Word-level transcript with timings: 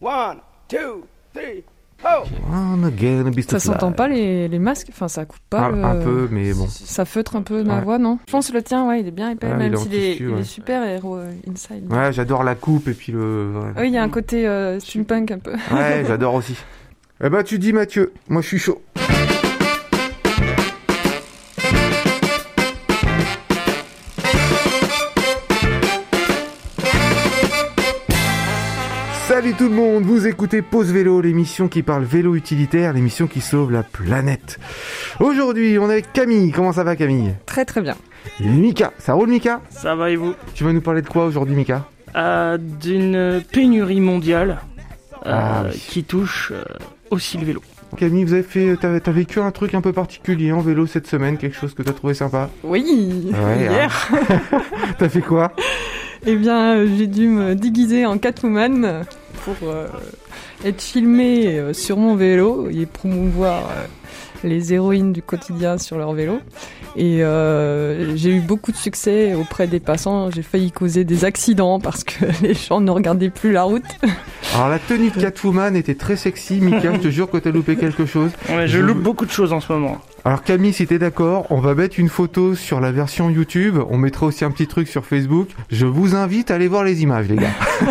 One, 0.00 0.38
two, 0.68 1.04
three, 1.34 1.64
oh 2.04 2.24
Ça 3.48 3.58
s'entend 3.58 3.92
pas 3.92 4.08
les, 4.08 4.46
les 4.48 4.58
masques 4.58 4.88
Enfin, 4.90 5.08
ça 5.08 5.24
coupe 5.24 5.40
pas. 5.48 5.60
Un, 5.62 5.70
le- 5.72 5.84
un 5.84 5.96
peu, 5.96 6.28
mais 6.30 6.52
bon. 6.52 6.66
Ça 6.68 7.04
feutre 7.04 7.36
un 7.36 7.42
peu 7.42 7.62
ma 7.64 7.78
Ouais. 7.78 7.84
voix, 7.84 7.98
non? 7.98 8.18
Je 8.26 8.32
pense 8.32 8.48
que 8.48 8.52
le 8.54 8.62
tien, 8.62 8.86
ouais, 8.88 9.00
il 9.00 9.08
est 9.08 9.12
bien 9.12 9.30
épais, 9.30 9.48
Ah, 9.50 9.56
même 9.56 9.72
il 9.72 9.74
est 9.74 9.78
en 9.78 9.82
s'il 9.82 9.94
est, 9.94 10.16
il 10.16 10.28
ouais. 10.28 10.40
est 10.40 10.44
super 10.44 10.84
héros 10.86 11.18
inside. 11.48 11.90
Ouais, 11.90 12.12
j'adore 12.12 12.44
la 12.44 12.54
coupe 12.54 12.88
et 12.88 12.92
puis 12.94 13.12
le. 13.12 13.52
ouais. 13.54 13.80
Oui, 13.82 13.88
il 13.88 13.94
y 13.94 13.98
a 13.98 14.02
un 14.02 14.08
côté 14.10 14.46
euh, 14.46 14.78
steampunk 14.80 15.30
un 15.30 15.38
peu. 15.38 15.52
Ouais, 15.72 16.04
j'adore 16.06 16.34
aussi. 16.34 16.56
Eh 17.24 17.30
bah, 17.30 17.42
tu 17.42 17.58
dis 17.58 17.72
Mathieu, 17.72 18.12
moi 18.28 18.42
je 18.42 18.46
suis 18.48 18.58
chaud. 18.58 18.82
Tout 29.58 29.68
le 29.68 29.74
monde, 29.74 30.04
vous 30.04 30.26
écoutez 30.26 30.60
Pause 30.60 30.92
Vélo, 30.92 31.20
l'émission 31.22 31.68
qui 31.68 31.82
parle 31.82 32.04
vélo 32.04 32.34
utilitaire, 32.34 32.92
l'émission 32.92 33.26
qui 33.26 33.40
sauve 33.40 33.72
la 33.72 33.82
planète. 33.82 34.58
Aujourd'hui, 35.18 35.78
on 35.78 35.88
est 35.88 35.92
avec 35.94 36.12
Camille. 36.12 36.52
Comment 36.52 36.72
ça 36.72 36.84
va 36.84 36.94
Camille? 36.94 37.34
Très 37.46 37.64
très 37.64 37.80
bien. 37.80 37.96
Et 38.40 38.48
Mika, 38.48 38.92
ça 38.98 39.14
roule 39.14 39.30
Mika? 39.30 39.62
Ça 39.70 39.94
va 39.94 40.10
et 40.10 40.16
vous? 40.16 40.34
Tu 40.54 40.64
vas 40.64 40.72
nous 40.72 40.82
parler 40.82 41.00
de 41.00 41.08
quoi 41.08 41.24
aujourd'hui 41.24 41.54
Mika? 41.54 41.86
Euh, 42.16 42.58
D'une 42.58 43.42
pénurie 43.50 44.00
mondiale 44.00 44.58
euh, 45.24 45.32
Ah 45.32 45.64
oui. 45.70 45.78
qui 45.88 46.04
touche 46.04 46.52
euh, 46.54 46.62
aussi 47.10 47.38
le 47.38 47.46
vélo. 47.46 47.62
Camille, 47.96 48.24
vous 48.24 48.34
avez 48.34 48.42
fait, 48.42 48.76
t'as, 48.78 48.98
vécu 49.10 49.40
un 49.40 49.52
truc 49.52 49.74
un 49.74 49.80
peu 49.80 49.92
particulier 49.92 50.52
en 50.52 50.60
vélo 50.60 50.86
cette 50.86 51.06
semaine, 51.06 51.38
quelque 51.38 51.56
chose 51.56 51.72
que 51.72 51.82
t'as 51.82 51.92
trouvé 51.92 52.12
sympa? 52.12 52.50
Oui 52.62 52.84
Ouais, 53.32 53.38
hein. 53.38 53.70
Hier 53.70 54.10
T'as 54.98 55.08
fait 55.08 55.22
quoi? 55.22 55.52
Eh 56.26 56.36
bien, 56.36 56.74
euh, 56.76 56.88
j'ai 56.98 57.06
dû 57.06 57.28
me 57.28 57.54
déguiser 57.54 58.04
en 58.04 58.18
Catwoman 58.18 59.04
pour 59.44 59.56
euh, 59.68 59.86
être 60.64 60.80
filmée 60.82 61.58
euh, 61.58 61.72
sur 61.72 61.96
mon 61.96 62.14
vélo 62.16 62.68
et 62.70 62.86
promouvoir 62.86 63.62
euh, 63.70 63.84
les 64.44 64.72
héroïnes 64.74 65.12
du 65.12 65.22
quotidien 65.22 65.78
sur 65.78 65.98
leur 65.98 66.12
vélo. 66.12 66.40
Et 66.98 67.22
euh, 67.22 68.16
j'ai 68.16 68.30
eu 68.30 68.40
beaucoup 68.40 68.72
de 68.72 68.76
succès 68.76 69.34
auprès 69.34 69.66
des 69.66 69.80
passants. 69.80 70.30
J'ai 70.30 70.42
failli 70.42 70.72
causer 70.72 71.04
des 71.04 71.24
accidents 71.24 71.78
parce 71.80 72.04
que 72.04 72.24
les 72.42 72.54
gens 72.54 72.80
ne 72.80 72.90
regardaient 72.90 73.30
plus 73.30 73.52
la 73.52 73.64
route. 73.64 73.84
Alors 74.54 74.68
la 74.68 74.78
tenue 74.78 75.10
de 75.10 75.20
Catwoman 75.20 75.76
était 75.76 75.94
très 75.94 76.16
sexy, 76.16 76.60
Mika, 76.60 76.94
je 76.94 76.98
te 77.00 77.08
jure 77.08 77.30
que 77.30 77.36
t'as 77.36 77.50
loupé 77.50 77.76
quelque 77.76 78.06
chose. 78.06 78.30
Ouais, 78.48 78.66
je 78.66 78.78
Je- 78.78 78.82
loupe 78.82 79.02
beaucoup 79.02 79.26
de 79.26 79.30
choses 79.30 79.52
en 79.52 79.60
ce 79.60 79.72
moment. 79.72 79.98
Alors 80.24 80.42
Camille, 80.42 80.72
si 80.72 80.86
t'es 80.88 80.98
d'accord, 80.98 81.46
on 81.50 81.60
va 81.60 81.74
mettre 81.74 82.00
une 82.00 82.08
photo 82.08 82.54
sur 82.56 82.80
la 82.80 82.90
version 82.92 83.30
YouTube, 83.30 83.78
on 83.90 83.96
mettra 83.96 84.26
aussi 84.26 84.44
un 84.44 84.50
petit 84.50 84.66
truc 84.66 84.88
sur 84.88 85.04
Facebook. 85.04 85.48
Je 85.70 85.86
vous 85.86 86.14
invite 86.16 86.50
à 86.50 86.54
aller 86.54 86.66
voir 86.66 86.82
les 86.82 87.02
images, 87.02 87.28
les 87.28 87.36
gars. 87.36 87.52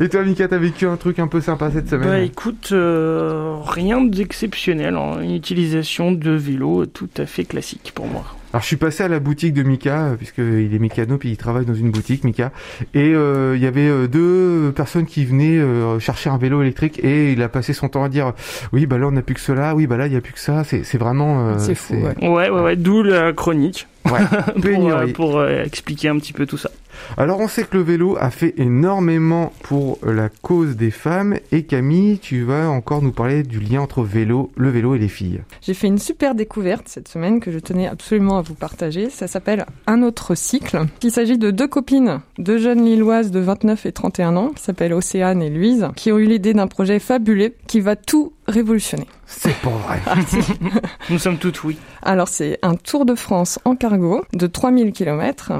Et 0.00 0.08
toi, 0.08 0.22
Mika, 0.24 0.48
t'as 0.48 0.58
vécu 0.58 0.86
un 0.86 0.96
truc 0.96 1.18
un 1.20 1.28
peu 1.28 1.40
sympa 1.40 1.70
cette 1.70 1.88
semaine 1.88 2.08
Bah 2.08 2.18
écoute, 2.20 2.70
euh, 2.72 3.54
rien 3.64 4.00
d'exceptionnel, 4.02 4.96
hein. 4.96 5.20
une 5.22 5.34
utilisation 5.34 6.10
de 6.10 6.32
vélo 6.32 6.84
tout 6.86 7.08
à 7.16 7.26
fait 7.26 7.44
classique 7.44 7.92
pour 7.94 8.06
moi. 8.06 8.24
Alors 8.52 8.62
je 8.62 8.66
suis 8.68 8.76
passé 8.76 9.02
à 9.02 9.08
la 9.08 9.18
boutique 9.20 9.52
de 9.52 9.62
Mika, 9.64 10.02
euh, 10.02 10.16
puisqu'il 10.16 10.72
est 10.74 10.78
mécano, 10.78 11.16
puis 11.18 11.30
il 11.30 11.36
travaille 11.36 11.64
dans 11.64 11.74
une 11.74 11.90
boutique, 11.90 12.22
Mika. 12.24 12.50
Et 12.94 13.12
euh, 13.14 13.54
il 13.56 13.62
y 13.62 13.66
avait 13.66 13.88
euh, 13.88 14.06
deux 14.08 14.72
personnes 14.74 15.06
qui 15.06 15.24
venaient 15.24 15.58
euh, 15.58 15.98
chercher 16.00 16.30
un 16.30 16.38
vélo 16.38 16.60
électrique, 16.62 16.98
et 17.04 17.32
il 17.32 17.42
a 17.42 17.48
passé 17.48 17.72
son 17.72 17.88
temps 17.88 18.02
à 18.04 18.08
dire, 18.08 18.32
oui, 18.72 18.86
bah 18.86 18.98
là 18.98 19.06
on 19.08 19.12
n'a 19.12 19.22
plus 19.22 19.34
que 19.34 19.40
cela, 19.40 19.74
oui, 19.76 19.86
bah 19.86 19.96
là 19.96 20.06
il 20.06 20.10
n'y 20.10 20.16
a 20.16 20.20
plus 20.20 20.32
que 20.32 20.40
ça, 20.40 20.62
c'est 20.64 20.98
vraiment... 20.98 21.48
euh, 21.50 21.54
C'est 21.58 21.74
fou, 21.74 21.94
ouais. 21.94 22.28
Ouais, 22.28 22.48
ouais, 22.50 22.60
ouais, 22.62 22.76
d'où 22.76 23.02
la 23.04 23.32
chronique 23.32 23.86
Ouais, 24.06 24.20
pour, 24.54 24.60
pénurie. 24.62 25.10
euh, 25.10 25.12
pour 25.12 25.38
euh, 25.38 25.62
expliquer 25.64 26.08
un 26.08 26.18
petit 26.18 26.32
peu 26.32 26.46
tout 26.46 26.58
ça. 26.58 26.70
Alors 27.16 27.40
on 27.40 27.48
sait 27.48 27.64
que 27.64 27.76
le 27.76 27.82
vélo 27.82 28.16
a 28.18 28.30
fait 28.30 28.54
énormément 28.58 29.52
pour 29.62 29.98
la 30.02 30.28
cause 30.28 30.76
des 30.76 30.90
femmes, 30.90 31.38
et 31.52 31.64
Camille, 31.64 32.18
tu 32.18 32.42
vas 32.42 32.68
encore 32.68 33.02
nous 33.02 33.12
parler 33.12 33.42
du 33.42 33.60
lien 33.60 33.80
entre 33.80 34.02
vélo, 34.02 34.50
le 34.56 34.70
vélo 34.70 34.94
et 34.94 34.98
les 34.98 35.08
filles. 35.08 35.40
J'ai 35.62 35.74
fait 35.74 35.86
une 35.86 35.98
super 35.98 36.34
découverte 36.34 36.88
cette 36.88 37.08
semaine 37.08 37.40
que 37.40 37.52
je 37.52 37.58
tenais 37.58 37.86
absolument 37.86 38.38
à 38.38 38.42
vous 38.42 38.54
partager. 38.54 39.10
Ça 39.10 39.26
s'appelle 39.26 39.66
Un 39.86 40.02
autre 40.02 40.34
cycle. 40.34 40.80
Il 41.02 41.10
s'agit 41.10 41.38
de 41.38 41.50
deux 41.50 41.68
copines, 41.68 42.20
deux 42.38 42.58
jeunes 42.58 42.84
lilloises 42.84 43.30
de 43.30 43.40
29 43.40 43.86
et 43.86 43.92
31 43.92 44.36
ans, 44.36 44.50
qui 44.50 44.62
s'appellent 44.62 44.92
Océane 44.92 45.42
et 45.42 45.50
Louise, 45.50 45.88
qui 45.96 46.12
ont 46.12 46.18
eu 46.18 46.26
l'idée 46.26 46.54
d'un 46.54 46.66
projet 46.66 46.98
fabuleux 46.98 47.54
qui 47.66 47.80
va 47.80 47.96
tout 47.96 48.32
révolutionner. 48.46 49.06
C'est 49.26 49.56
pas 49.56 49.70
vrai. 49.70 50.00
Nous 51.10 51.18
sommes 51.18 51.38
toutes 51.38 51.64
oui. 51.64 51.78
Alors 52.02 52.28
c'est 52.28 52.58
un 52.62 52.74
tour 52.74 53.04
de 53.04 53.14
France 53.14 53.58
en 53.64 53.74
cargo 53.74 54.22
de 54.32 54.46
3000 54.46 54.92
km 54.92 55.52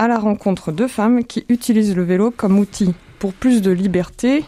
à 0.00 0.08
la 0.08 0.18
rencontre 0.18 0.72
de 0.72 0.86
femmes 0.86 1.24
qui 1.24 1.44
utilisent 1.50 1.94
le 1.94 2.02
vélo 2.02 2.30
comme 2.34 2.58
outil 2.58 2.94
pour 3.18 3.34
plus 3.34 3.60
de 3.60 3.70
liberté, 3.70 4.46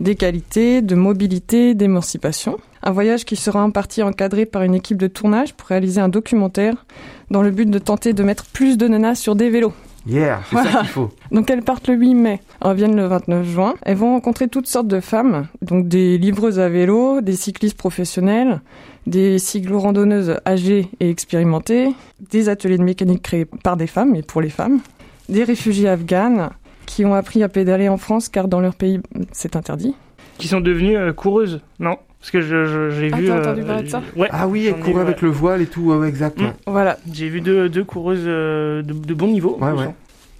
d'égalité, 0.00 0.82
de 0.82 0.94
mobilité, 0.94 1.74
d'émancipation. 1.74 2.58
Un 2.82 2.90
voyage 2.90 3.24
qui 3.24 3.36
sera 3.36 3.64
en 3.64 3.70
partie 3.70 4.02
encadré 4.02 4.44
par 4.44 4.64
une 4.64 4.74
équipe 4.74 4.98
de 4.98 5.06
tournage 5.06 5.54
pour 5.54 5.68
réaliser 5.68 6.02
un 6.02 6.10
documentaire 6.10 6.84
dans 7.30 7.40
le 7.40 7.50
but 7.50 7.70
de 7.70 7.78
tenter 7.78 8.12
de 8.12 8.22
mettre 8.22 8.44
plus 8.44 8.76
de 8.76 8.86
nanas 8.86 9.14
sur 9.14 9.34
des 9.34 9.48
vélos. 9.48 9.72
Yeah, 10.06 10.42
c'est 10.50 10.56
ça 10.56 10.80
qu'il 10.80 10.88
faut. 10.88 11.10
Donc 11.30 11.50
elles 11.50 11.62
partent 11.62 11.88
le 11.88 11.94
8 11.94 12.14
mai, 12.14 12.40
reviennent 12.60 12.96
le 12.96 13.06
29 13.06 13.46
juin. 13.46 13.74
Elles 13.82 13.96
vont 13.96 14.12
rencontrer 14.12 14.48
toutes 14.48 14.66
sortes 14.66 14.88
de 14.88 15.00
femmes, 15.00 15.46
donc 15.60 15.88
des 15.88 16.18
livreuses 16.18 16.58
à 16.58 16.68
vélo, 16.68 17.20
des 17.20 17.36
cyclistes 17.36 17.76
professionnels, 17.76 18.60
des 19.06 19.38
cyclo-randonneuses 19.38 20.40
âgées 20.46 20.88
et 21.00 21.10
expérimentées, 21.10 21.94
des 22.30 22.48
ateliers 22.48 22.78
de 22.78 22.82
mécanique 22.82 23.22
créés 23.22 23.44
par 23.44 23.76
des 23.76 23.86
femmes 23.86 24.14
et 24.14 24.22
pour 24.22 24.40
les 24.40 24.50
femmes, 24.50 24.80
des 25.28 25.44
réfugiés 25.44 25.88
afghanes 25.88 26.50
qui 26.86 27.04
ont 27.04 27.14
appris 27.14 27.42
à 27.42 27.48
pédaler 27.48 27.88
en 27.88 27.96
France 27.96 28.28
car 28.28 28.48
dans 28.48 28.60
leur 28.60 28.74
pays 28.74 29.00
c'est 29.32 29.56
interdit. 29.56 29.94
Qui 30.42 30.48
sont 30.48 30.60
devenues 30.60 30.96
euh, 30.96 31.12
coureuses, 31.12 31.60
non 31.78 31.96
Parce 32.20 32.30
que 32.32 32.40
je- 32.40 32.64
je- 32.66 32.90
j'ai 32.90 33.10
Ah, 33.12 33.16
vu... 33.16 33.26
t'as 33.28 33.38
entendu 33.40 33.62
parler 33.62 33.82
de 33.84 33.88
ça 33.88 34.02
Ouais, 34.16 34.28
Ah 34.32 34.48
oui, 34.48 34.66
elle 34.66 34.72
j'en 34.72 34.78
ai, 34.78 34.80
courait 34.80 34.94
ouais. 34.96 35.00
avec 35.02 35.22
le 35.22 35.28
voile 35.30 35.62
et 35.62 35.66
tout, 35.66 35.92
ouais, 35.92 36.08
exact. 36.08 36.40
Mm. 36.40 36.52
Voilà. 36.66 36.98
J'ai 37.12 37.28
vu 37.28 37.40
deux, 37.40 37.68
deux 37.68 37.84
coureuses 37.84 38.24
euh, 38.26 38.82
de, 38.82 38.92
de 38.92 39.14
bon 39.14 39.28
niveau. 39.28 39.56
Ouais, 39.60 39.70
ouais. 39.72 39.94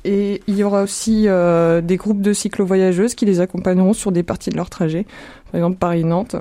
Et 0.04 0.42
il 0.48 0.56
y 0.56 0.64
aura 0.64 0.82
aussi 0.82 1.26
euh, 1.28 1.80
des 1.80 1.96
groupes 1.96 2.20
de 2.20 2.32
cyclo-voyageuses 2.32 3.14
qui 3.14 3.24
les 3.24 3.40
accompagneront 3.40 3.92
sur 3.92 4.10
des 4.10 4.24
parties 4.24 4.50
de 4.50 4.56
leur 4.56 4.68
trajet, 4.68 5.06
par 5.52 5.60
exemple 5.60 5.76
Paris-Nantes. 5.78 6.34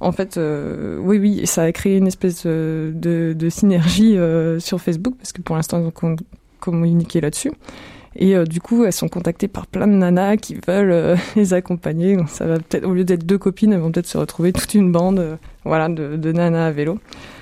En 0.00 0.12
fait, 0.12 0.36
euh, 0.36 0.98
oui, 1.00 1.18
oui, 1.18 1.46
ça 1.46 1.62
a 1.62 1.72
créé 1.72 1.96
une 1.96 2.06
espèce 2.06 2.42
euh, 2.46 2.90
de, 2.94 3.32
de 3.32 3.48
synergie 3.48 4.18
euh, 4.18 4.58
sur 4.60 4.80
Facebook, 4.80 5.14
parce 5.18 5.32
que 5.32 5.40
pour 5.40 5.56
l'instant, 5.56 5.78
ils 5.80 5.86
ont 5.86 5.90
com- 5.90 6.16
communiqué 6.58 7.22
là-dessus. 7.22 7.52
Et 8.20 8.36
euh, 8.36 8.44
du 8.44 8.60
coup, 8.60 8.84
elles 8.84 8.92
sont 8.92 9.08
contactées 9.08 9.48
par 9.48 9.66
plein 9.66 9.86
de 9.86 9.94
nanas 9.94 10.36
qui 10.36 10.54
veulent 10.54 10.92
euh, 10.92 11.16
les 11.36 11.54
accompagner. 11.54 12.16
Donc, 12.16 12.28
ça 12.28 12.46
va 12.46 12.56
peut-être, 12.58 12.84
au 12.84 12.92
lieu 12.92 13.04
d'être 13.04 13.24
deux 13.24 13.38
copines, 13.38 13.72
elles 13.72 13.80
vont 13.80 13.90
peut-être 13.90 14.06
se 14.06 14.18
retrouver 14.18 14.52
toute 14.52 14.74
une 14.74 14.92
bande, 14.92 15.18
euh, 15.18 15.36
voilà, 15.64 15.88
de, 15.88 16.16
de 16.16 16.32
nanas 16.32 16.66
à 16.66 16.70
vélo. 16.70 16.98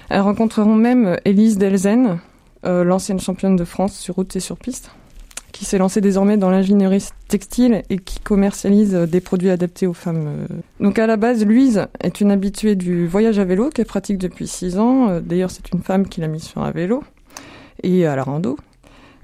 Elles 0.08 0.20
rencontreront 0.20 0.76
même 0.76 1.18
Élise 1.26 1.58
Delzen, 1.58 2.18
l'ancienne 2.64 3.20
championne 3.20 3.56
de 3.56 3.64
France 3.64 3.96
sur 3.96 4.16
route 4.16 4.34
et 4.34 4.40
sur 4.40 4.56
piste 4.56 4.90
qui 5.52 5.64
s'est 5.64 5.78
lancée 5.78 6.00
désormais 6.00 6.36
dans 6.36 6.50
l'ingénierie 6.50 7.04
textile 7.28 7.82
et 7.90 7.98
qui 7.98 8.20
commercialise 8.20 8.94
des 8.94 9.20
produits 9.20 9.50
adaptés 9.50 9.86
aux 9.86 9.92
femmes. 9.92 10.46
Donc 10.80 10.98
à 10.98 11.06
la 11.06 11.16
base, 11.16 11.44
Louise 11.44 11.86
est 12.00 12.20
une 12.20 12.30
habituée 12.30 12.74
du 12.74 13.06
voyage 13.06 13.38
à 13.38 13.44
vélo 13.44 13.70
qu'elle 13.70 13.86
pratique 13.86 14.18
depuis 14.18 14.46
6 14.46 14.78
ans. 14.78 15.20
D'ailleurs, 15.20 15.50
c'est 15.50 15.72
une 15.72 15.82
femme 15.82 16.08
qui 16.08 16.20
l'a 16.20 16.28
mise 16.28 16.44
sur 16.44 16.62
un 16.62 16.70
vélo 16.70 17.02
et 17.82 18.06
à 18.06 18.16
la 18.16 18.22
rando. 18.22 18.56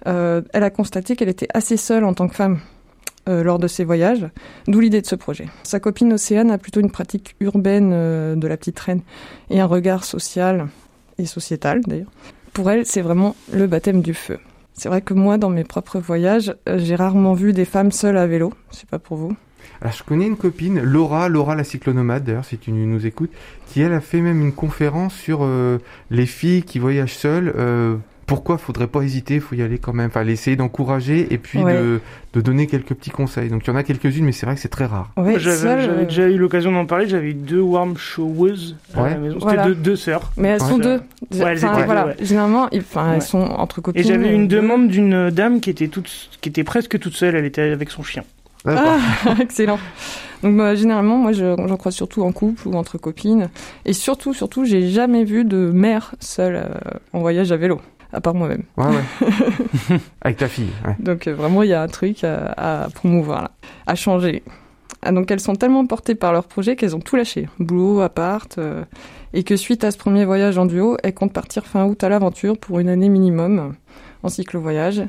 Euh, 0.07 0.43
elle 0.53 0.65
a 0.65 0.71
constaté 0.71 1.17
qu'elle 1.17 1.29
était 1.29 1.49
assez 1.55 1.77
seule 1.77 2.05
en 2.05 2.15
tant 2.15 2.29
que 2.29 2.35
femme 2.35 2.59
euh, 3.29 3.43
lors 3.43 3.59
de 3.59 3.69
ses 3.69 3.85
voyages, 3.85 4.27
d'où 4.69 4.81
l'idée 4.81 5.01
de 5.01 5.07
ce 5.07 5.15
projet. 5.15 5.47
Sa 5.63 5.81
copine 5.81 6.13
Océane 6.13 6.51
a 6.51 6.59
plutôt 6.59 6.81
une 6.81 6.91
pratique 6.91 7.37
urbaine 7.41 7.91
euh, 7.93 8.37
de 8.37 8.47
la 8.47 8.57
petite 8.57 8.79
reine 8.79 9.01
et 9.51 9.61
un 9.61 9.67
regard 9.67 10.05
social 10.05 10.69
et 11.19 11.27
sociétal 11.27 11.81
d'ailleurs. 11.87 12.11
Pour 12.53 12.71
elle, 12.71 12.87
c'est 12.87 13.01
vraiment 13.01 13.35
le 13.53 13.67
baptême 13.67 14.03
du 14.03 14.15
feu. 14.15 14.39
C'est 14.75 14.89
vrai 14.89 15.03
que 15.03 15.15
moi, 15.15 15.39
dans 15.39 15.51
mes 15.51 15.65
propres 15.65 16.01
voyages, 16.01 16.55
j'ai 16.67 16.97
rarement 16.97 17.33
vu 17.33 17.53
des 17.53 17.65
femmes 17.65 17.93
seules 17.93 18.17
à 18.17 18.27
vélo. 18.27 18.53
C'est 18.71 18.89
pas 18.89 18.99
pour 18.99 19.17
vous. 19.17 19.35
Alors 19.81 19.93
je 19.93 20.03
connais 20.03 20.27
une 20.27 20.37
copine, 20.37 20.81
Laura, 20.81 21.29
Laura 21.29 21.55
la 21.55 21.65
cyclonomade 21.65 22.25
d'ailleurs 22.25 22.45
si 22.45 22.59
tu 22.59 22.71
nous 22.71 23.07
écoutes, 23.07 23.33
qui 23.67 23.81
elle 23.81 23.93
a 23.93 24.01
fait 24.01 24.21
même 24.21 24.41
une 24.41 24.53
conférence 24.53 25.15
sur 25.15 25.49
les 26.11 26.27
filles 26.27 26.63
qui 26.63 26.79
voyagent 26.79 27.15
seules. 27.15 27.53
Pourquoi 28.27 28.59
faudrait 28.59 28.87
pas 28.87 29.03
hésiter, 29.03 29.41
faut 29.41 29.55
y 29.55 29.63
aller 29.63 29.79
quand 29.79 29.93
même. 29.93 30.07
Enfin, 30.09 30.27
essayer 30.27 30.57
d'encourager 30.57 31.33
et 31.33 31.39
puis 31.39 31.59
Ouais. 31.63 31.75
de, 31.75 32.01
de 32.35 32.41
donner 32.41 32.67
quelques 32.67 32.95
petits 32.95 33.11
conseils. 33.11 33.49
Donc 33.49 33.63
il 33.67 33.71
y 33.71 33.73
en 33.73 33.77
a 33.77 33.83
quelques-unes, 33.83 34.25
mais 34.25 34.33
c'est 34.33 34.47
vrai 34.47 34.55
que 34.55 34.61
c'est 34.61 34.69
très 34.69 34.87
rare. 34.87 35.11
Ouais, 35.17 35.39
J'avais 35.39 35.87
euh, 35.89 36.05
déjà 36.05 36.29
eu 36.29 36.37
l'occasion 36.39 36.73
d'en 36.73 36.87
parler, 36.87 37.07
j'avais 37.09 37.29
eu 37.31 37.35
deux 37.35 37.61
warm 37.61 37.97
showers 37.97 38.75
à 38.95 39.03
Ouais. 39.03 39.11
la 39.11 39.17
maison. 39.19 39.35
C'était 39.35 39.45
Voilà. 39.55 39.65
deux, 39.67 39.75
deux 39.75 39.97
sœurs. 39.97 40.33
Mais 40.37 40.49
elles 40.49 40.61
sont 40.61 40.79
deux. 40.79 41.01
Ouais, 41.33 41.41
elles 41.53 41.59
étaient 41.59 41.85
voilà. 41.85 42.07
ouais. 42.07 42.17
Généralement, 42.21 42.69
ils- 42.71 42.83
elles 43.15 43.23
sont 43.23 43.41
entre 43.43 43.81
copines. 43.81 44.01
Et 44.01 44.05
j'avais 44.05 44.35
une 44.35 44.45
euh, 44.45 44.49
demande 44.49 44.89
d'une 44.89 45.31
dame 45.31 45.61
qui 45.61 45.71
était, 45.71 45.89
toute, 45.89 46.11
qui 46.41 46.49
était 46.49 46.65
presque 46.65 46.99
toute 46.99 47.15
seule, 47.15 47.35
elle 47.37 47.45
était 47.45 47.63
avec 47.63 47.91
son 47.91 48.03
chien. 48.03 48.25
Ah, 48.67 48.97
excellent. 49.41 49.79
Donc 50.43 50.57
bah, 50.57 50.75
généralement, 50.75 51.17
moi, 51.17 51.33
je- 51.33 51.55
j'en 51.57 51.77
crois 51.77 51.93
surtout 51.93 52.23
en 52.23 52.33
couple 52.33 52.69
ou 52.69 52.75
entre 52.75 52.99
copines. 52.99 53.49
Et 53.85 53.93
surtout, 53.93 54.33
surtout, 54.35 54.65
j'ai 54.65 54.89
jamais 54.89 55.25
vu 55.25 55.45
de 55.45 55.71
mère 55.71 56.15
seule 56.21 56.57
euh, 56.57 56.69
en 57.13 57.21
voyage 57.21 57.53
à 57.53 57.57
vélo, 57.57 57.81
à 58.15 58.21
part 58.21 58.35
moi-même. 58.35 58.63
Ouais, 58.77 58.87
ouais. 58.87 59.99
Avec 60.23 60.39
ta 60.39 60.49
fille. 60.49 60.71
Ouais. 60.87 60.95
Donc 60.99 61.27
euh, 61.27 61.35
vraiment, 61.35 61.63
il 61.63 61.69
y 61.69 61.75
a 61.75 61.83
un 61.83 61.89
truc 61.89 62.25
à, 62.25 62.85
à 62.85 62.89
promouvoir, 62.91 63.43
là, 63.43 63.51
à 63.87 63.95
changer. 63.95 64.43
Ah, 65.03 65.13
donc 65.13 65.31
elles 65.31 65.41
sont 65.41 65.55
tellement 65.55 65.85
portées 65.87 66.15
par 66.15 66.33
leur 66.33 66.45
projet 66.45 66.77
qu'elles 66.77 66.97
ont 66.97 67.01
tout 67.01 67.17
lâché, 67.17 67.49
boulot, 67.59 68.01
appart, 68.01 68.57
euh, 68.57 68.85
et 69.35 69.43
que 69.43 69.57
suite 69.57 69.85
à 69.85 69.91
ce 69.91 69.99
premier 69.99 70.25
voyage 70.25 70.57
en 70.57 70.65
duo, 70.65 70.97
elles 71.03 71.13
comptent 71.13 71.33
partir 71.33 71.67
fin 71.67 71.85
août 71.85 72.03
à 72.03 72.09
l'aventure 72.09 72.57
pour 72.57 72.79
une 72.79 72.89
année 72.89 73.11
minimum 73.11 73.75
en 74.23 74.29
cyclo-voyage. 74.29 75.03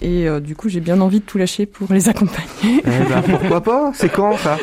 Et 0.00 0.28
euh, 0.28 0.40
du 0.40 0.54
coup, 0.54 0.68
j'ai 0.68 0.80
bien 0.80 1.00
envie 1.00 1.20
de 1.20 1.24
tout 1.24 1.38
lâcher 1.38 1.66
pour 1.66 1.92
les 1.92 2.08
accompagner. 2.08 2.46
Eh 2.64 2.82
ben, 2.82 3.22
pourquoi 3.28 3.60
pas? 3.62 3.90
C'est 3.94 4.08
quand 4.10 4.36
ça? 4.36 4.56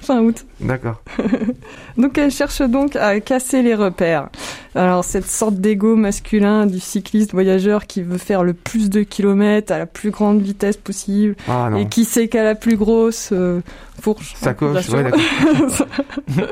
Fin 0.00 0.20
août. 0.20 0.46
D'accord. 0.60 1.02
Donc 1.98 2.16
elle 2.18 2.30
cherche 2.30 2.60
donc 2.62 2.94
à 2.96 3.20
casser 3.20 3.62
les 3.62 3.74
repères. 3.74 4.28
Alors 4.74 5.04
cette 5.04 5.26
sorte 5.26 5.54
d'ego 5.54 5.96
masculin 5.96 6.66
du 6.66 6.78
cycliste 6.80 7.32
voyageur 7.32 7.86
qui 7.86 8.02
veut 8.02 8.18
faire 8.18 8.44
le 8.44 8.52
plus 8.52 8.90
de 8.90 9.02
kilomètres 9.02 9.72
à 9.72 9.78
la 9.78 9.86
plus 9.86 10.10
grande 10.10 10.42
vitesse 10.42 10.76
possible 10.76 11.34
Ah 11.48 11.70
et 11.78 11.86
qui 11.88 12.04
sait 12.04 12.28
qu'à 12.28 12.44
la 12.44 12.54
plus 12.54 12.76
grosse 12.76 13.30
euh, 13.32 13.60
fourche. 14.02 14.34
Ça 14.36 14.52
Bien 14.52 14.54
coche, 14.74 14.84
sûr. 14.84 14.94
ouais. 14.98 15.10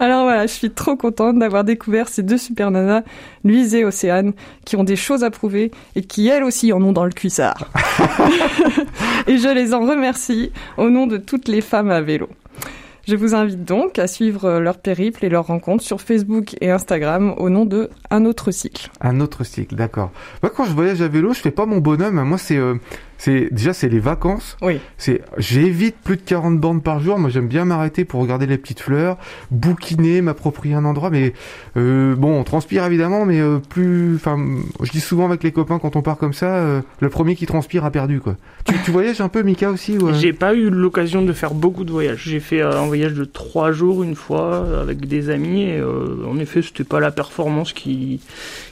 Alors 0.00 0.24
voilà, 0.24 0.46
je 0.46 0.52
suis 0.52 0.70
trop 0.70 0.96
contente 0.96 1.38
d'avoir 1.38 1.64
découvert 1.64 2.08
ces 2.08 2.22
deux 2.22 2.38
super 2.38 2.70
nanas, 2.70 3.02
Louise 3.44 3.74
et 3.74 3.84
Océane, 3.84 4.32
qui 4.66 4.76
ont 4.76 4.84
des 4.84 4.96
choses 4.96 5.24
à 5.24 5.30
prouver 5.30 5.70
et 5.96 6.02
qui 6.02 6.28
elles 6.28 6.44
aussi 6.44 6.72
en 6.72 6.82
ont 6.82 6.92
dans 6.92 7.04
le 7.10 7.14
cuissard. 7.14 7.68
et 9.26 9.36
je 9.36 9.52
les 9.52 9.74
en 9.74 9.80
remercie 9.80 10.52
au 10.78 10.88
nom 10.88 11.06
de 11.06 11.16
toutes 11.18 11.48
les 11.48 11.60
femmes 11.60 11.90
à 11.90 12.00
vélo. 12.00 12.28
Je 13.08 13.16
vous 13.16 13.34
invite 13.34 13.64
donc 13.64 13.98
à 13.98 14.06
suivre 14.06 14.60
leur 14.60 14.78
périple 14.78 15.24
et 15.24 15.28
leurs 15.28 15.46
rencontres 15.46 15.82
sur 15.82 16.00
Facebook 16.00 16.54
et 16.60 16.70
Instagram 16.70 17.34
au 17.38 17.50
nom 17.50 17.64
de 17.64 17.90
Un 18.10 18.24
autre 18.24 18.50
cycle. 18.52 18.90
Un 19.00 19.20
autre 19.20 19.42
cycle, 19.42 19.74
d'accord. 19.74 20.12
Moi, 20.42 20.52
quand 20.54 20.64
je 20.64 20.72
voyage 20.72 21.02
à 21.02 21.08
vélo, 21.08 21.32
je 21.32 21.40
fais 21.40 21.50
pas 21.50 21.66
mon 21.66 21.78
bonhomme. 21.78 22.22
Moi, 22.22 22.38
c'est, 22.38 22.56
euh, 22.56 22.74
c'est 23.20 23.52
déjà 23.52 23.74
c'est 23.74 23.90
les 23.90 24.00
vacances. 24.00 24.56
Oui. 24.62 24.80
C'est, 24.96 25.20
j'évite 25.36 25.96
plus 26.02 26.16
de 26.16 26.22
40 26.22 26.58
bornes 26.58 26.80
par 26.80 27.00
jour. 27.00 27.18
Moi, 27.18 27.28
j'aime 27.28 27.48
bien 27.48 27.66
m'arrêter 27.66 28.06
pour 28.06 28.22
regarder 28.22 28.46
les 28.46 28.56
petites 28.56 28.80
fleurs, 28.80 29.18
bouquiner, 29.50 30.22
m'approprier 30.22 30.74
un 30.74 30.86
endroit. 30.86 31.10
Mais 31.10 31.34
euh, 31.76 32.16
bon, 32.16 32.40
on 32.40 32.44
transpire 32.44 32.82
évidemment, 32.86 33.26
mais 33.26 33.38
euh, 33.38 33.58
plus. 33.58 34.16
Enfin, 34.16 34.38
je 34.82 34.90
dis 34.90 35.00
souvent 35.00 35.26
avec 35.26 35.42
les 35.42 35.52
copains 35.52 35.78
quand 35.78 35.96
on 35.96 36.02
part 36.02 36.16
comme 36.16 36.32
ça, 36.32 36.46
euh, 36.46 36.80
le 37.00 37.10
premier 37.10 37.36
qui 37.36 37.44
transpire 37.44 37.84
a 37.84 37.90
perdu 37.90 38.20
quoi. 38.20 38.36
Tu, 38.64 38.74
tu 38.84 38.90
voyages 38.90 39.20
un 39.20 39.28
peu, 39.28 39.42
Mika 39.42 39.70
aussi 39.70 39.98
ou, 39.98 40.08
euh? 40.08 40.14
J'ai 40.14 40.32
pas 40.32 40.54
eu 40.54 40.70
l'occasion 40.70 41.22
de 41.22 41.32
faire 41.32 41.52
beaucoup 41.52 41.84
de 41.84 41.90
voyages. 41.90 42.22
J'ai 42.24 42.40
fait 42.40 42.60
euh, 42.62 42.80
un 42.80 42.86
voyage 42.86 43.12
de 43.12 43.24
trois 43.24 43.72
jours 43.72 44.02
une 44.02 44.14
fois 44.14 44.66
avec 44.80 45.06
des 45.06 45.30
amis 45.30 45.62
et 45.62 45.78
euh, 45.78 46.26
en 46.26 46.38
effet 46.38 46.62
c'était 46.62 46.84
pas 46.84 47.00
la 47.00 47.10
performance 47.10 47.72
qui 47.72 48.20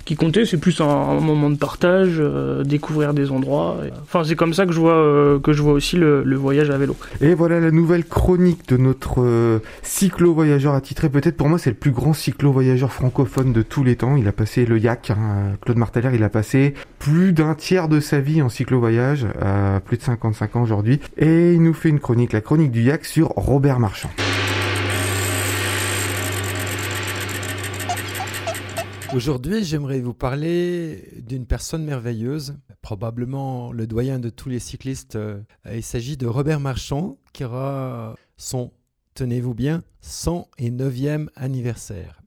qui 0.05 0.17
comptait, 0.17 0.47
c'est 0.47 0.57
plus 0.57 0.81
un, 0.81 0.87
un 0.87 1.21
moment 1.21 1.51
de 1.51 1.57
partage, 1.57 2.17
euh, 2.19 2.65
découvrir 2.65 3.13
des 3.13 3.31
endroits. 3.31 3.77
Enfin 4.03 4.25
c'est 4.25 4.37
comme 4.39 4.55
ça 4.55 4.65
que 4.65 4.73
je 4.73 4.81
vois 4.81 4.95
euh, 4.95 5.39
aussi 5.67 5.97
le, 5.97 6.37
voyage 6.37 6.71
à 6.71 6.79
vélo. 6.79 6.97
Et 7.21 7.35
voilà 7.35 7.61
la 7.61 7.71
nouvelle 7.71 8.05
chronique 8.05 8.67
de 8.69 8.77
notre 8.77 9.21
euh, 9.21 9.59
cyclo-voyageur 9.83 10.75
attitré. 10.75 11.11
Peut-être 11.11 11.37
pour 11.37 11.49
moi, 11.49 11.59
c'est 11.59 11.71
le 11.71 11.77
plus 11.77 11.91
grand 11.91 12.15
cyclo-voyageur 12.15 12.93
francophone 12.93 13.53
de 13.53 13.63
tous 13.63 13.85
les 13.85 13.97
temps. 13.97 14.17
Il 14.17 14.27
a 14.29 14.33
passé 14.33 14.65
le 14.65 14.79
YAC, 14.79 15.11
hein, 15.11 15.57
Claude 15.61 15.77
Marteller, 15.77 16.11
il 16.15 16.23
a 16.23 16.31
passé 16.31 16.75
plus 16.99 17.33
d'un 17.33 17.55
tiers 17.55 17.89
de 17.89 18.01
sa 18.01 18.21
vie 18.21 18.41
en 18.41 18.49
cyclo-voyage, 18.49 19.27
plus 19.85 19.99
de 19.99 20.03
55 20.03 20.57
ans 20.57 20.63
aujourd'hui. 20.63 21.01
Et 21.19 21.53
il 21.53 21.63
nous 21.63 21.75
fait 21.75 21.89
une 21.89 22.01
chronique, 22.01 22.33
la 22.33 22.41
chronique 22.41 22.71
du 22.71 22.83
YAC 22.83 23.05
sur 23.05 23.29
Robert 23.29 23.81
Marchand. 23.81 24.11
Aujourd'hui, 29.19 29.65
j'aimerais 29.65 29.99
vous 29.99 30.15
parler 30.15 31.11
d'une 31.27 31.45
personne 31.45 31.83
merveilleuse, 31.85 32.57
probablement 32.83 33.73
le 33.73 33.89
doyen 33.89 34.21
de 34.21 34.31
tous 34.31 34.49
les 34.49 34.61
cyclistes. 34.61 35.17
Euh, 35.17 35.43
Il 35.75 35.83
s'agit 35.83 36.17
de 36.17 36.29
Robert 36.29 36.61
Marchand, 36.61 37.19
qui 37.33 37.43
aura 37.43 38.15
son, 38.37 38.71
tenez-vous 39.15 39.55
bien, 39.55 39.83
109e 40.05 41.31
anniversaire. 41.35 42.23